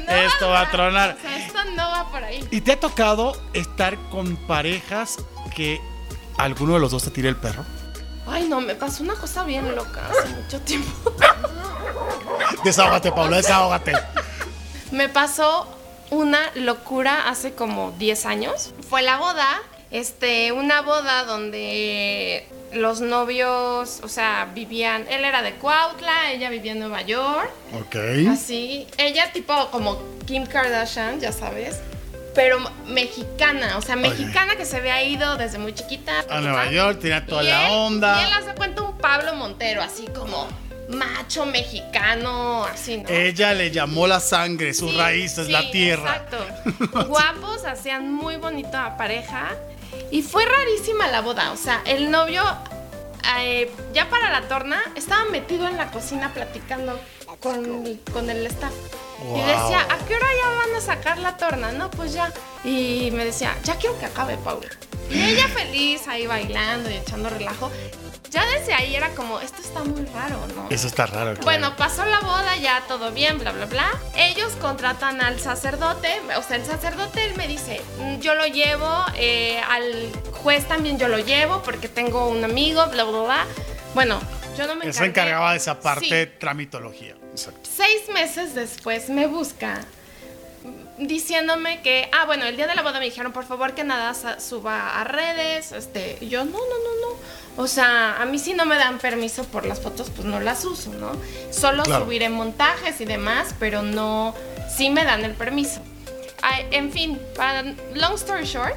[0.07, 1.17] esto va a tronar.
[1.17, 2.47] O sea, esto no va por ahí.
[2.51, 5.17] ¿Y te ha tocado estar con parejas
[5.53, 5.81] que
[6.37, 7.65] alguno de los dos te tire el perro?
[8.27, 11.13] Ay, no, me pasó una cosa bien loca hace mucho tiempo.
[12.63, 13.93] desahógate, Paula, desahógate.
[14.91, 15.67] Me pasó
[16.09, 18.73] una locura hace como 10 años.
[18.89, 25.53] Fue la boda este, una boda donde los novios, o sea, vivían, él era de
[25.53, 27.49] Cuautla, ella vivía en Nueva York.
[27.79, 27.95] Ok.
[28.29, 31.79] Así, ella tipo como Kim Kardashian, ya sabes,
[32.37, 36.23] pero mexicana, o sea, mexicana que se había ido desde muy chiquita.
[36.29, 38.21] A Nueva York, tenía toda Y la él- onda.
[38.21, 40.47] Y él hace cuenta un Pablo Montero, así como
[40.89, 43.09] macho mexicano, así, ¿no?
[43.09, 46.21] Ella le llamó la sangre, sus Sí, raíces, sí, la tierra.
[46.29, 47.07] Exacto.
[47.07, 49.49] Guapos, hacían muy bonita pareja.
[50.11, 51.51] Y fue rarísima la boda.
[51.53, 52.43] O sea, el novio,
[53.39, 56.99] eh, ya para la torna, estaba metido en la cocina platicando
[57.39, 58.71] con, con el staff.
[59.23, 59.37] Wow.
[59.37, 61.71] Y decía, ¿a qué hora ya van a sacar la torna?
[61.71, 62.31] No, pues ya.
[62.63, 64.69] Y me decía, ya quiero que acabe, Paula.
[65.09, 67.71] Y ella feliz ahí bailando y echando relajo.
[68.29, 70.67] Ya desde ahí era como, esto está muy raro, ¿no?
[70.69, 71.31] Eso está raro.
[71.33, 71.41] claro.
[71.43, 73.87] Bueno, pasó la boda, ya todo bien, bla, bla, bla.
[74.17, 78.85] Ellos contratan al sacerdote, o sea, el sacerdote él me dice, "Mm, yo lo llevo,
[79.15, 80.11] eh, al
[80.43, 83.45] juez también yo lo llevo porque tengo un amigo, bla, bla, bla.
[83.95, 84.19] Bueno,
[84.57, 85.29] yo no me Él se encargué.
[85.31, 86.31] encargaba de esa parte Sí.
[86.37, 87.15] tramitología.
[87.37, 87.69] Exacto.
[87.71, 89.81] Seis meses después me busca
[90.97, 94.15] diciéndome que, ah, bueno, el día de la boda me dijeron, por favor, que nada
[94.39, 97.09] suba a redes, este, y yo, no, no, no,
[97.55, 100.39] no, o sea, a mí si no me dan permiso por las fotos, pues no
[100.39, 101.11] las uso, ¿no?
[101.51, 102.05] Solo Claro.
[102.05, 104.33] subiré montajes y demás, pero no,
[104.75, 105.81] sí me dan el permiso.
[106.41, 107.61] Ay, en fin, para,
[107.93, 108.75] long story short,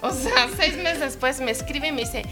[0.00, 2.24] o sea, seis meses después me escribe y me dice,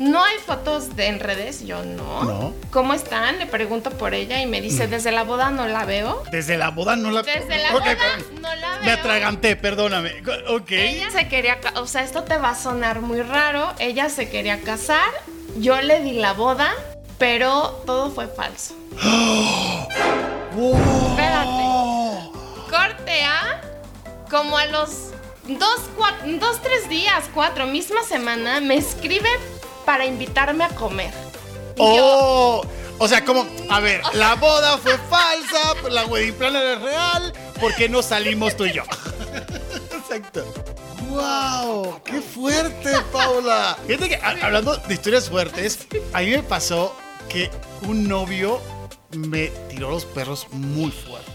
[0.00, 1.64] ¿no hay fotos de en redes?
[1.64, 2.24] Yo, no.
[2.24, 2.54] No.
[2.70, 3.38] ¿Cómo están?
[3.38, 6.24] Le pregunto por ella y me dice, desde la boda no la veo.
[6.32, 7.22] Desde la boda no la.
[7.22, 7.96] Desde la boda
[8.40, 8.84] no la veo.
[8.84, 10.22] Me atraganté, perdóname.
[10.48, 10.72] Ok.
[10.72, 13.72] Ella se quería, o sea, esto te va a sonar muy raro.
[13.78, 15.10] Ella se quería casar,
[15.58, 16.72] yo le di la boda,
[17.18, 18.74] pero todo fue falso.
[20.52, 20.76] Wow.
[21.10, 21.60] Espérate.
[22.68, 23.60] Corte A,
[24.28, 25.10] como a los
[25.46, 25.80] dos,
[26.40, 29.28] dos, tres días, cuatro, misma semana, me escribe
[29.84, 31.12] para invitarme a comer.
[31.76, 32.62] Y yo, Oh,
[32.98, 37.74] o sea, como, a ver, la boda fue falsa, la wedding planner es real, ¿por
[37.74, 38.82] qué no salimos tú y yo?
[39.96, 40.44] Exacto.
[41.08, 42.02] ¡Wow!
[42.04, 43.76] ¡Qué fuerte, Paula!
[43.86, 46.94] Fíjate que a- hablando de historias fuertes, a mí me pasó
[47.28, 47.50] que
[47.82, 48.60] un novio
[49.16, 51.30] me tiró los perros muy fuerte.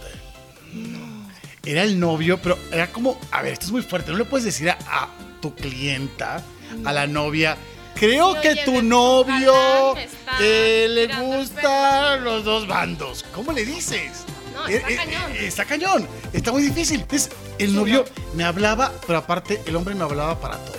[1.65, 4.45] Era el novio, pero era como, a ver, esto es muy fuerte, no le puedes
[4.45, 5.09] decir a, a
[5.41, 6.43] tu clienta,
[6.85, 7.57] a la novia,
[7.95, 9.95] creo Sí, que tu novio
[10.39, 13.25] eh, le gustan los dos bandos.
[13.33, 14.25] ¿Cómo le dices?
[14.53, 15.31] No, Eh, está eh, cañón.
[15.33, 16.07] eh, está cañón.
[16.33, 17.01] Está muy difícil.
[17.01, 20.75] Entonces, el novio me hablaba, pero aparte, el hombre me hablaba para todo.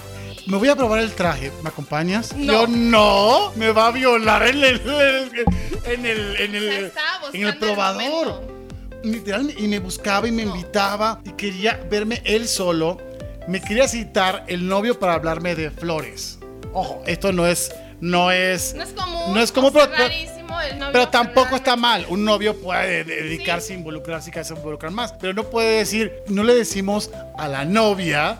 [0.46, 1.50] Me voy a probar el traje.
[1.62, 2.34] ¿Me acompañas?
[2.36, 2.52] No.
[2.52, 3.52] Yo no.
[3.56, 4.80] Me va a violar en el,
[5.84, 6.92] en el, en el,
[7.32, 8.56] en probador.
[9.02, 10.54] Literal, y me buscaba y me No.
[10.56, 12.98] invitaba y quería verme él solo.
[13.48, 16.35] Me quería citar el novio para hablarme de flores.
[16.76, 19.34] Ojo, esto no es, no es, no es común.
[19.34, 22.04] no es pero- pero- rarísimo el novio pero tampoco está mal.
[22.10, 25.12] Un novio puede de- dedicarse a involucrarse y cada vez involucran más.
[25.14, 28.38] Pero no puede decir, no le decimos a la novia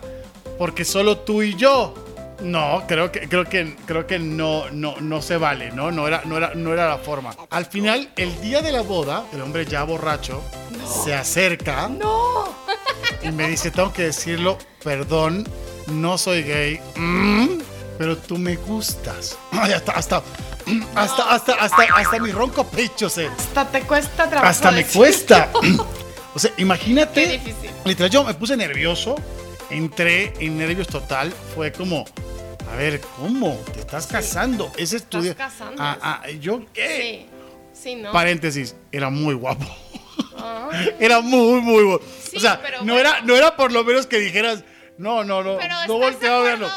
[0.59, 1.95] porque solo tú y yo.
[2.43, 5.89] No, creo que, creo que, creo que no, no, no se vale, ¿no?
[5.89, 7.35] No era, no, era, no era la forma.
[7.49, 10.43] Al final, el día de la boda, el hombre ya borracho
[11.03, 12.53] se acerca No.
[13.23, 15.47] y me dice, tengo que decirlo, perdón,
[15.87, 17.47] no soy gay, mm,
[17.97, 19.37] pero tú me gustas.
[19.51, 20.23] Ay, hasta, hasta,
[20.95, 23.27] hasta, hasta, hasta, hasta mi ronco pecho se...
[23.27, 24.47] Hasta te cuesta trabajo.
[24.47, 25.49] Hasta me cuesta.
[26.37, 27.23] O sea, imagínate.
[27.23, 27.71] Qué difícil.
[27.83, 29.15] Literal, yo me puse nervioso.
[29.71, 31.33] Entré en nervios total.
[31.55, 32.05] Fue como,
[32.71, 33.57] a ver, ¿cómo?
[33.73, 34.71] ¿Te estás casando?
[34.77, 35.35] Ese estudio.
[35.35, 35.81] casando.
[35.81, 37.27] Ah, ah, ¿Yo qué?
[37.73, 38.11] Sí, sí, ¿no?
[38.11, 39.65] Paréntesis, era muy guapo.
[40.37, 40.69] Ah.
[40.99, 42.05] Era muy, muy guapo.
[42.29, 42.99] Sí, o sea, no, bueno.
[42.99, 44.63] era, no era por lo menos que dijeras,
[44.99, 46.69] no, no, no, Pero no ¿estás volteaba a verlo.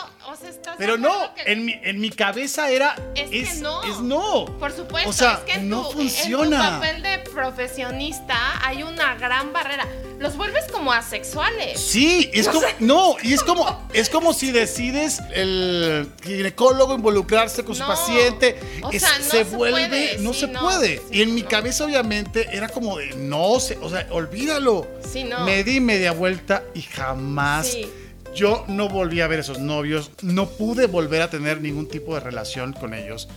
[0.79, 2.95] Pero no, que- en mi, en mi cabeza era.
[3.15, 3.83] Es que no.
[3.85, 4.45] Es no.
[4.59, 6.45] Por supuesto, O sea, es que no tu, funciona.
[6.45, 8.37] En tu papel de profesionista
[8.67, 9.87] hay una gran barrera.
[10.19, 11.81] Los vuelves como asexuales.
[11.81, 17.75] Sí, es como no, y es como es como si decides el ginecólogo involucrarse con
[17.75, 20.99] su paciente, o es- sea, no se se vuelve, puede, no sí, se no, puede.
[20.99, 24.87] sí, y en mi cabeza obviamente era como de no, se, o sea, olvídalo.
[25.11, 25.45] Sí, no.
[25.45, 27.91] Me di media vuelta y jamás Sí.
[28.35, 32.21] Yo no volví a ver esos novios, no pude volver a tener ningún tipo de
[32.21, 33.29] relación con ellos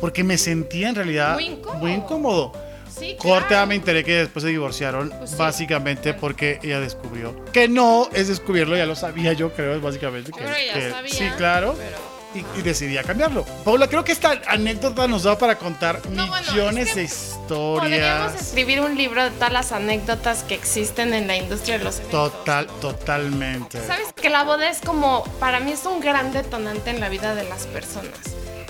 [0.00, 1.78] porque me sentía en realidad Muy incómodo.
[1.78, 2.52] muy incómodo.
[2.96, 3.62] Sí, Corte, claro.
[3.64, 5.36] ah, me enteré que después se divorciaron, Pues sí.
[5.36, 7.44] básicamente porque ella descubrió.
[7.52, 10.30] Que no es descubrirlo, ya lo sabía yo, creo, básicamente.
[10.30, 11.74] Que, creo que sabía, sí, claro.
[11.76, 11.96] pero,
[12.34, 13.44] y, decidí cambiarlo.
[13.64, 17.82] Paula, creo que esta anécdota nos da para contar millones de historias.
[17.82, 21.98] Podríamos escribir un libro de todas las anécdotas que existen en la industria de los
[21.98, 22.32] eventos.
[22.32, 23.84] Total, totalmente.
[23.86, 27.34] Sabes que la boda es como, para mí es un gran detonante en la vida
[27.34, 28.18] de las personas.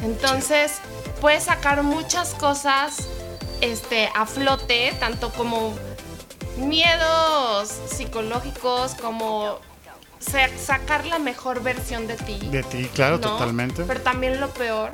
[0.03, 0.73] Entonces,
[1.21, 3.09] puedes sacar muchas cosas
[3.61, 5.75] este, a flote, tanto como
[6.59, 9.59] miedos psicológicos, como
[10.25, 12.39] sacar la mejor versión de ti.
[12.51, 13.85] De ti, claro, totalmente.
[13.85, 14.93] Pero también lo peor.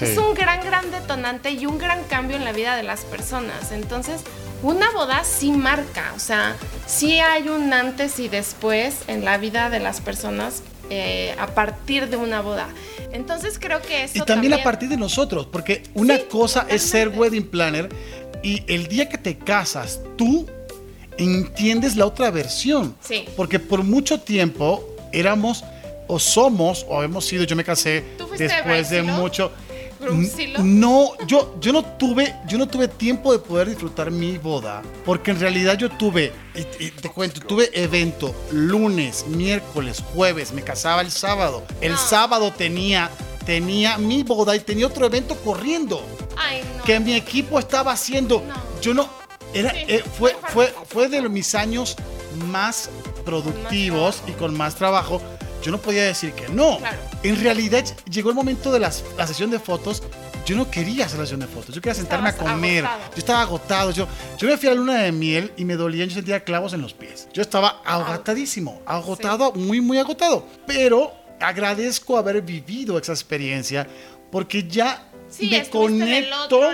[0.00, 3.72] Es un gran, gran detonante y un gran cambio en la vida de las personas.
[3.72, 4.22] Entonces,
[4.62, 6.56] una boda sí marca, o sea,
[6.86, 12.08] sí hay un antes y después en la vida de las personas eh, a partir
[12.08, 12.68] de una boda.
[13.12, 14.18] Entonces creo que eso...
[14.18, 17.88] Y también, a partir de nosotros, porque una cosa es ser wedding planner
[18.42, 20.46] y el día que te casas, tú
[21.24, 22.96] entiendes la otra versión.
[23.00, 23.26] Sí.
[23.36, 25.64] Porque por mucho tiempo éramos
[26.06, 28.04] o somos o hemos sido, yo me casé
[28.36, 29.52] después de mucho
[30.62, 35.30] no, yo, yo no tuve, yo no tuve tiempo de poder disfrutar mi boda, porque
[35.30, 41.10] en realidad yo tuve, y, te cuento, tuve evento lunes, miércoles, jueves, me casaba el
[41.10, 41.64] sábado.
[41.80, 43.10] El sábado tenía,
[43.44, 46.02] tenía mi boda y tenía otro evento corriendo.
[46.84, 48.42] Que mi equipo estaba haciendo.
[48.80, 49.08] Yo no,
[49.54, 51.96] era, eh, fue, fue, fue de mis años
[52.46, 52.90] más
[53.24, 55.20] productivos y con más trabajo
[55.62, 56.78] yo no podía decir que no.
[57.22, 60.02] En realidad llegó el momento de la sesión de fotos.
[60.46, 62.84] Yo no quería hacer la sesión de fotos, yo quería sentarme a comer.
[62.84, 63.90] Yo estaba agotado.
[63.90, 66.72] Yo, yo me fui a la luna de miel y me dolían, yo sentía clavos
[66.72, 67.28] en los pies.
[67.32, 70.46] Yo estaba agotadísimo, agotado, muy, muy agotado.
[70.66, 73.86] Pero agradezco haber vivido esa experiencia
[74.30, 75.08] porque ya
[75.40, 76.72] me conecto.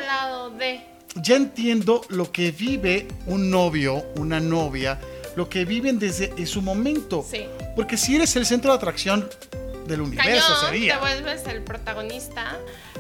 [1.23, 4.99] Ya entiendo lo que vive un novio, una novia
[5.37, 7.25] lo que viven desde su momento.
[7.31, 7.47] Sí.
[7.77, 9.29] Porque si eres el centro de atracción
[9.87, 10.95] del universo, sería.
[10.95, 12.57] Te vuelves el protagonista.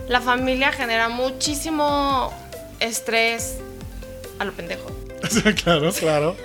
[0.09, 2.33] La familia genera muchísimo
[2.79, 3.57] estrés
[4.39, 4.95] a lo pendejo.
[5.65, 6.37] claro, claro.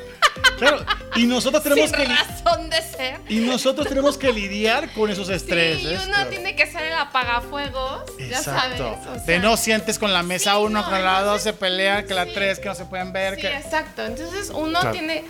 [0.62, 0.86] Claro,
[1.16, 3.20] y nosotros tenemos Sin que razón de ser.
[3.28, 5.99] Y nosotros tenemos que lidiar con esos estreses.
[5.99, 8.80] Sí, y uno tiene que ser el apagafuegos, ya sabes.
[9.26, 12.59] de no sientes con la mesa uno, con la dos se pelea, que la tres
[12.59, 13.36] que no se pueden ver.
[13.36, 13.55] Sí, que...
[13.55, 14.05] exacto.
[14.05, 15.24] Entonces uno tiene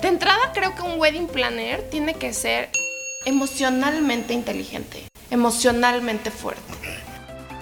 [0.00, 2.70] de entrada creo que un wedding planner tiene que ser
[3.24, 6.72] emocionalmente inteligente, emocionalmente fuerte.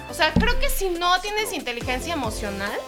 [0.09, 2.79] O sea, creo que si no tienes inteligencia emocional,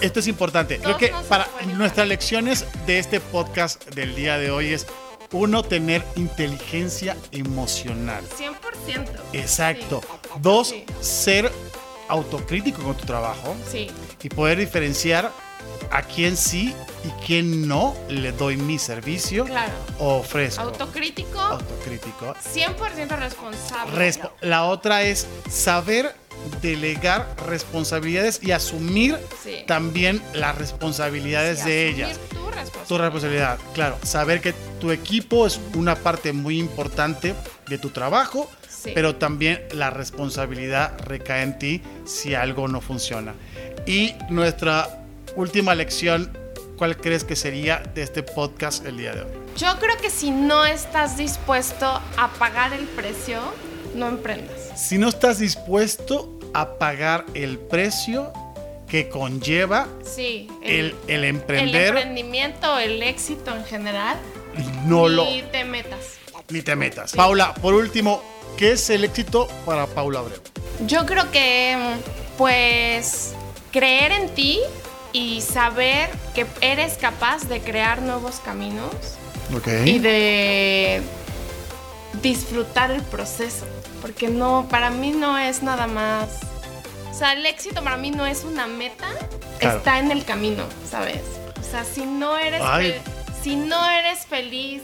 [0.00, 0.78] esto, es, importante.
[0.78, 4.86] Creo que para nuestras lecciones de este podcast del día de hoy es
[5.32, 8.24] uno, tener inteligencia emocional.
[8.38, 9.08] 100%.
[9.32, 10.00] Exacto.
[10.40, 11.50] Dos, ser
[12.08, 13.56] autocrítico con tu trabajo.
[13.70, 13.88] Sí.
[14.22, 15.32] Y poder diferenciar
[15.90, 16.74] a quién sí
[17.04, 19.72] y quién no le doy mi servicio claro.
[19.98, 20.62] o ofrezco.
[20.62, 21.38] Autocrítico.
[21.40, 22.34] Autocrítico.
[22.34, 24.12] 100% responsable.
[24.40, 26.14] la otra es saber
[26.60, 29.18] delegar responsabilidades y asumir
[29.66, 32.18] también las responsabilidades de ellas.
[32.30, 32.86] Tu responsabilidad.
[32.88, 33.98] Tu responsabilidad, claro.
[34.02, 37.34] Saber que tu equipo es una parte muy importante
[37.68, 38.50] de tu trabajo,
[38.94, 43.34] pero también la responsabilidad recae en ti si algo no funciona.
[43.86, 46.36] Y nuestra última lección,
[46.76, 49.28] ¿cuál crees que sería de este podcast el día de hoy?
[49.56, 51.86] Yo creo que si no estás dispuesto
[52.16, 53.40] a pagar el precio,
[53.94, 54.72] no emprendas.
[54.76, 58.32] Si no estás dispuesto a pagar el precio
[58.88, 61.74] que conlleva sí, el, el, emprender.
[61.74, 64.16] El emprendimiento, el éxito en general.
[64.86, 65.26] No lo.
[65.26, 66.14] Ni te metas.
[66.48, 67.12] Ni te metas.
[67.12, 68.22] Paula, por último,
[68.56, 70.40] ¿qué es el éxito para Paula Abreu?
[70.86, 71.76] Yo creo que,
[72.38, 73.34] pues,
[73.70, 74.60] creer en ti
[75.12, 78.94] y saber que eres capaz de crear nuevos caminos
[79.84, 81.02] y de
[82.22, 83.66] disfrutar el proceso.
[84.06, 86.28] Porque no, para mí no es nada más.
[87.10, 89.08] O sea, el éxito para mí no es una meta,
[89.58, 91.22] está en el camino, ¿sabes?
[91.58, 92.62] O sea, si no eres,
[93.42, 94.82] si no eres feliz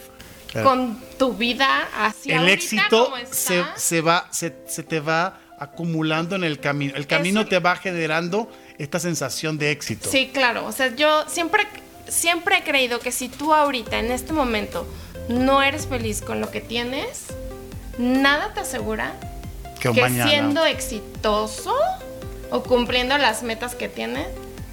[0.64, 6.59] con tu vida así el éxito se, se, va, se, te va acumulando en el
[6.59, 6.95] camino.
[6.97, 10.11] El camino te va generando esta sensación de éxito.
[10.11, 10.66] Sí, claro.
[10.66, 11.64] O sea, yo siempre,
[12.09, 14.85] siempre he creído que si tú ahorita, en este momento,
[15.29, 17.29] no eres feliz con lo que tienes,
[17.99, 19.12] nada te asegura
[19.80, 21.74] que, siendo exitoso
[22.51, 24.28] o cumpliendo las metas que tienes,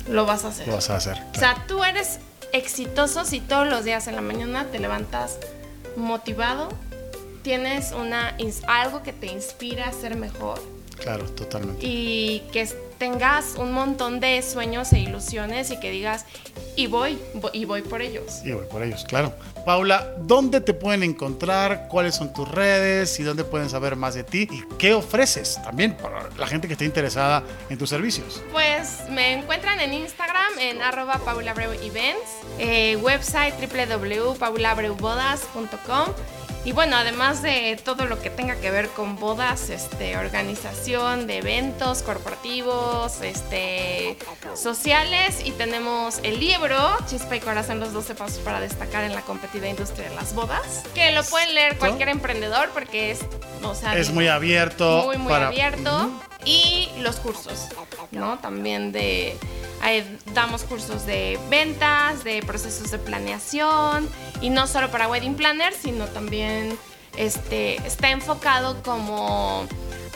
[0.07, 0.67] lo vas a hacer.
[0.67, 1.17] Lo vas a hacer.
[1.35, 2.19] O sea, tú eres
[2.53, 5.37] exitoso si todos los días en la mañana te levantas
[5.95, 6.69] motivado,
[7.41, 8.35] tienes una
[8.67, 10.61] algo que te inspira a ser mejor.
[10.99, 11.85] Claro, totalmente.
[11.85, 12.67] Y que
[12.99, 16.25] tengas un montón de sueños e ilusiones y que digas,
[16.75, 17.17] y voy,
[17.53, 18.41] y voy por ellos.
[18.45, 19.33] Y voy por ellos, claro.
[19.65, 21.87] Paula, ¿dónde te pueden encontrar?
[21.89, 23.19] ¿Cuáles son tus redes?
[23.19, 24.47] ¿Y dónde pueden saber más de ti?
[24.51, 28.41] ¿Y qué ofreces también para la gente que esté interesada en tus servicios?
[28.51, 32.29] Pues me encuentran en Instagram en arroba paulabreuevents,
[32.59, 39.69] eh, website www.paulabreubodas.com y bueno, además de todo lo que tenga que ver con bodas,
[39.69, 44.17] este, organización de eventos corporativos, este,
[44.55, 49.21] sociales, y tenemos el libro Chispa y Corazón, los 12 pasos para destacar en la
[49.21, 53.19] competida industria de las bodas, que lo pueden leer cualquier emprendedor porque es,
[53.63, 55.03] o sea, es muy abierto.
[55.05, 56.11] Muy, muy abierto.
[56.45, 57.67] Y los cursos,
[58.11, 58.39] ¿no?
[58.39, 59.37] También de
[60.33, 64.09] damos cursos de ventas, de procesos de planeación
[64.41, 66.77] y no solo para wedding planners, sino también
[67.19, 69.67] este, está enfocado como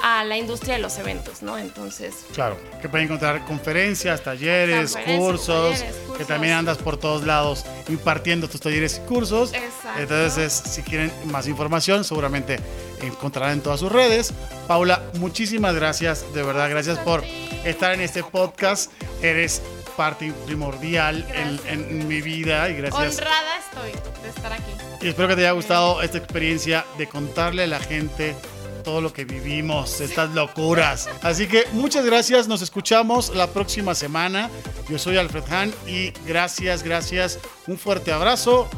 [0.02, 1.58] a la industria de los eventos, ¿no?
[1.58, 2.26] Entonces.
[2.34, 5.84] Claro, que pueden encontrar conferencias, talleres, cursos,
[6.18, 9.54] que también andas por todos lados impartiendo tus talleres y cursos.
[9.54, 10.02] Exacto.
[10.02, 12.58] Entonces, si quieren más información, seguramente
[13.02, 14.34] encontrarán en todas sus redes.
[14.68, 17.24] Paula, muchísimas gracias, de verdad, gracias por
[17.66, 18.92] estar en este podcast.
[19.22, 19.62] Eres
[19.96, 23.20] parte primordial en, mi vida y gracias.
[23.20, 23.92] Honrada estoy
[24.22, 24.72] de estar aquí.
[25.02, 28.36] Y espero que te haya gustado esta experiencia de contarle a la gente
[28.84, 31.10] todo lo que vivimos, estas locuras.
[31.22, 34.50] Así que muchas gracias, nos escuchamos la próxima semana.
[34.90, 38.70] Yo soy Alfred Han y gracias, gracias, un fuerte abrazo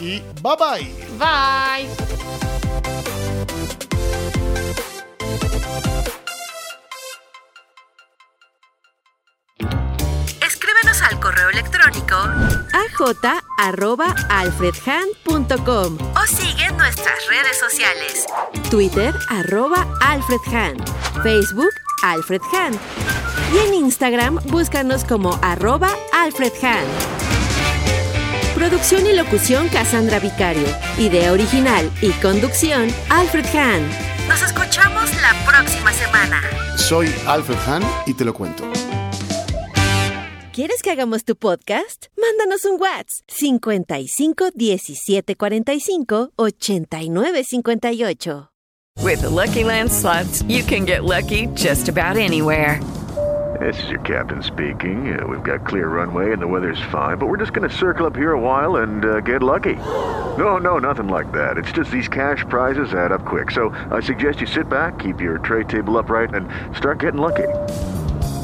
[0.00, 0.92] y bye bye.
[1.18, 2.51] Bye.
[16.14, 18.26] O sigue nuestras redes sociales.
[18.70, 20.76] Twitter arroba alfredhan,
[21.24, 21.72] Facebook
[22.04, 22.40] Alfred
[23.52, 26.84] y en Instagram búscanos como arroba alfredhan.
[28.54, 30.68] Producción y locución Cassandra Vicario.
[30.96, 33.82] Idea original y conducción Alfred Hahn.
[34.28, 36.40] Nos escuchamos la próxima semana.
[36.76, 38.71] Soy Alfred Hahn y te lo cuento.
[40.52, 42.08] ¿Quieres que hagamos tu podcast?
[42.18, 48.50] Mándanos un WhatsApp 55 17 45 89 58.
[49.02, 52.78] With the Lucky Land slots, you can get lucky just about anywhere.
[53.60, 55.18] This is your captain speaking.
[55.18, 58.04] Uh, we've got clear runway and the weather's fine, but we're just going to circle
[58.04, 59.76] up here a while and uh, get lucky.
[60.36, 61.56] No, no, nothing like that.
[61.56, 63.52] It's just these cash prizes add up quick.
[63.52, 66.46] So I suggest you sit back, keep your tray table upright, and
[66.76, 67.48] start getting lucky.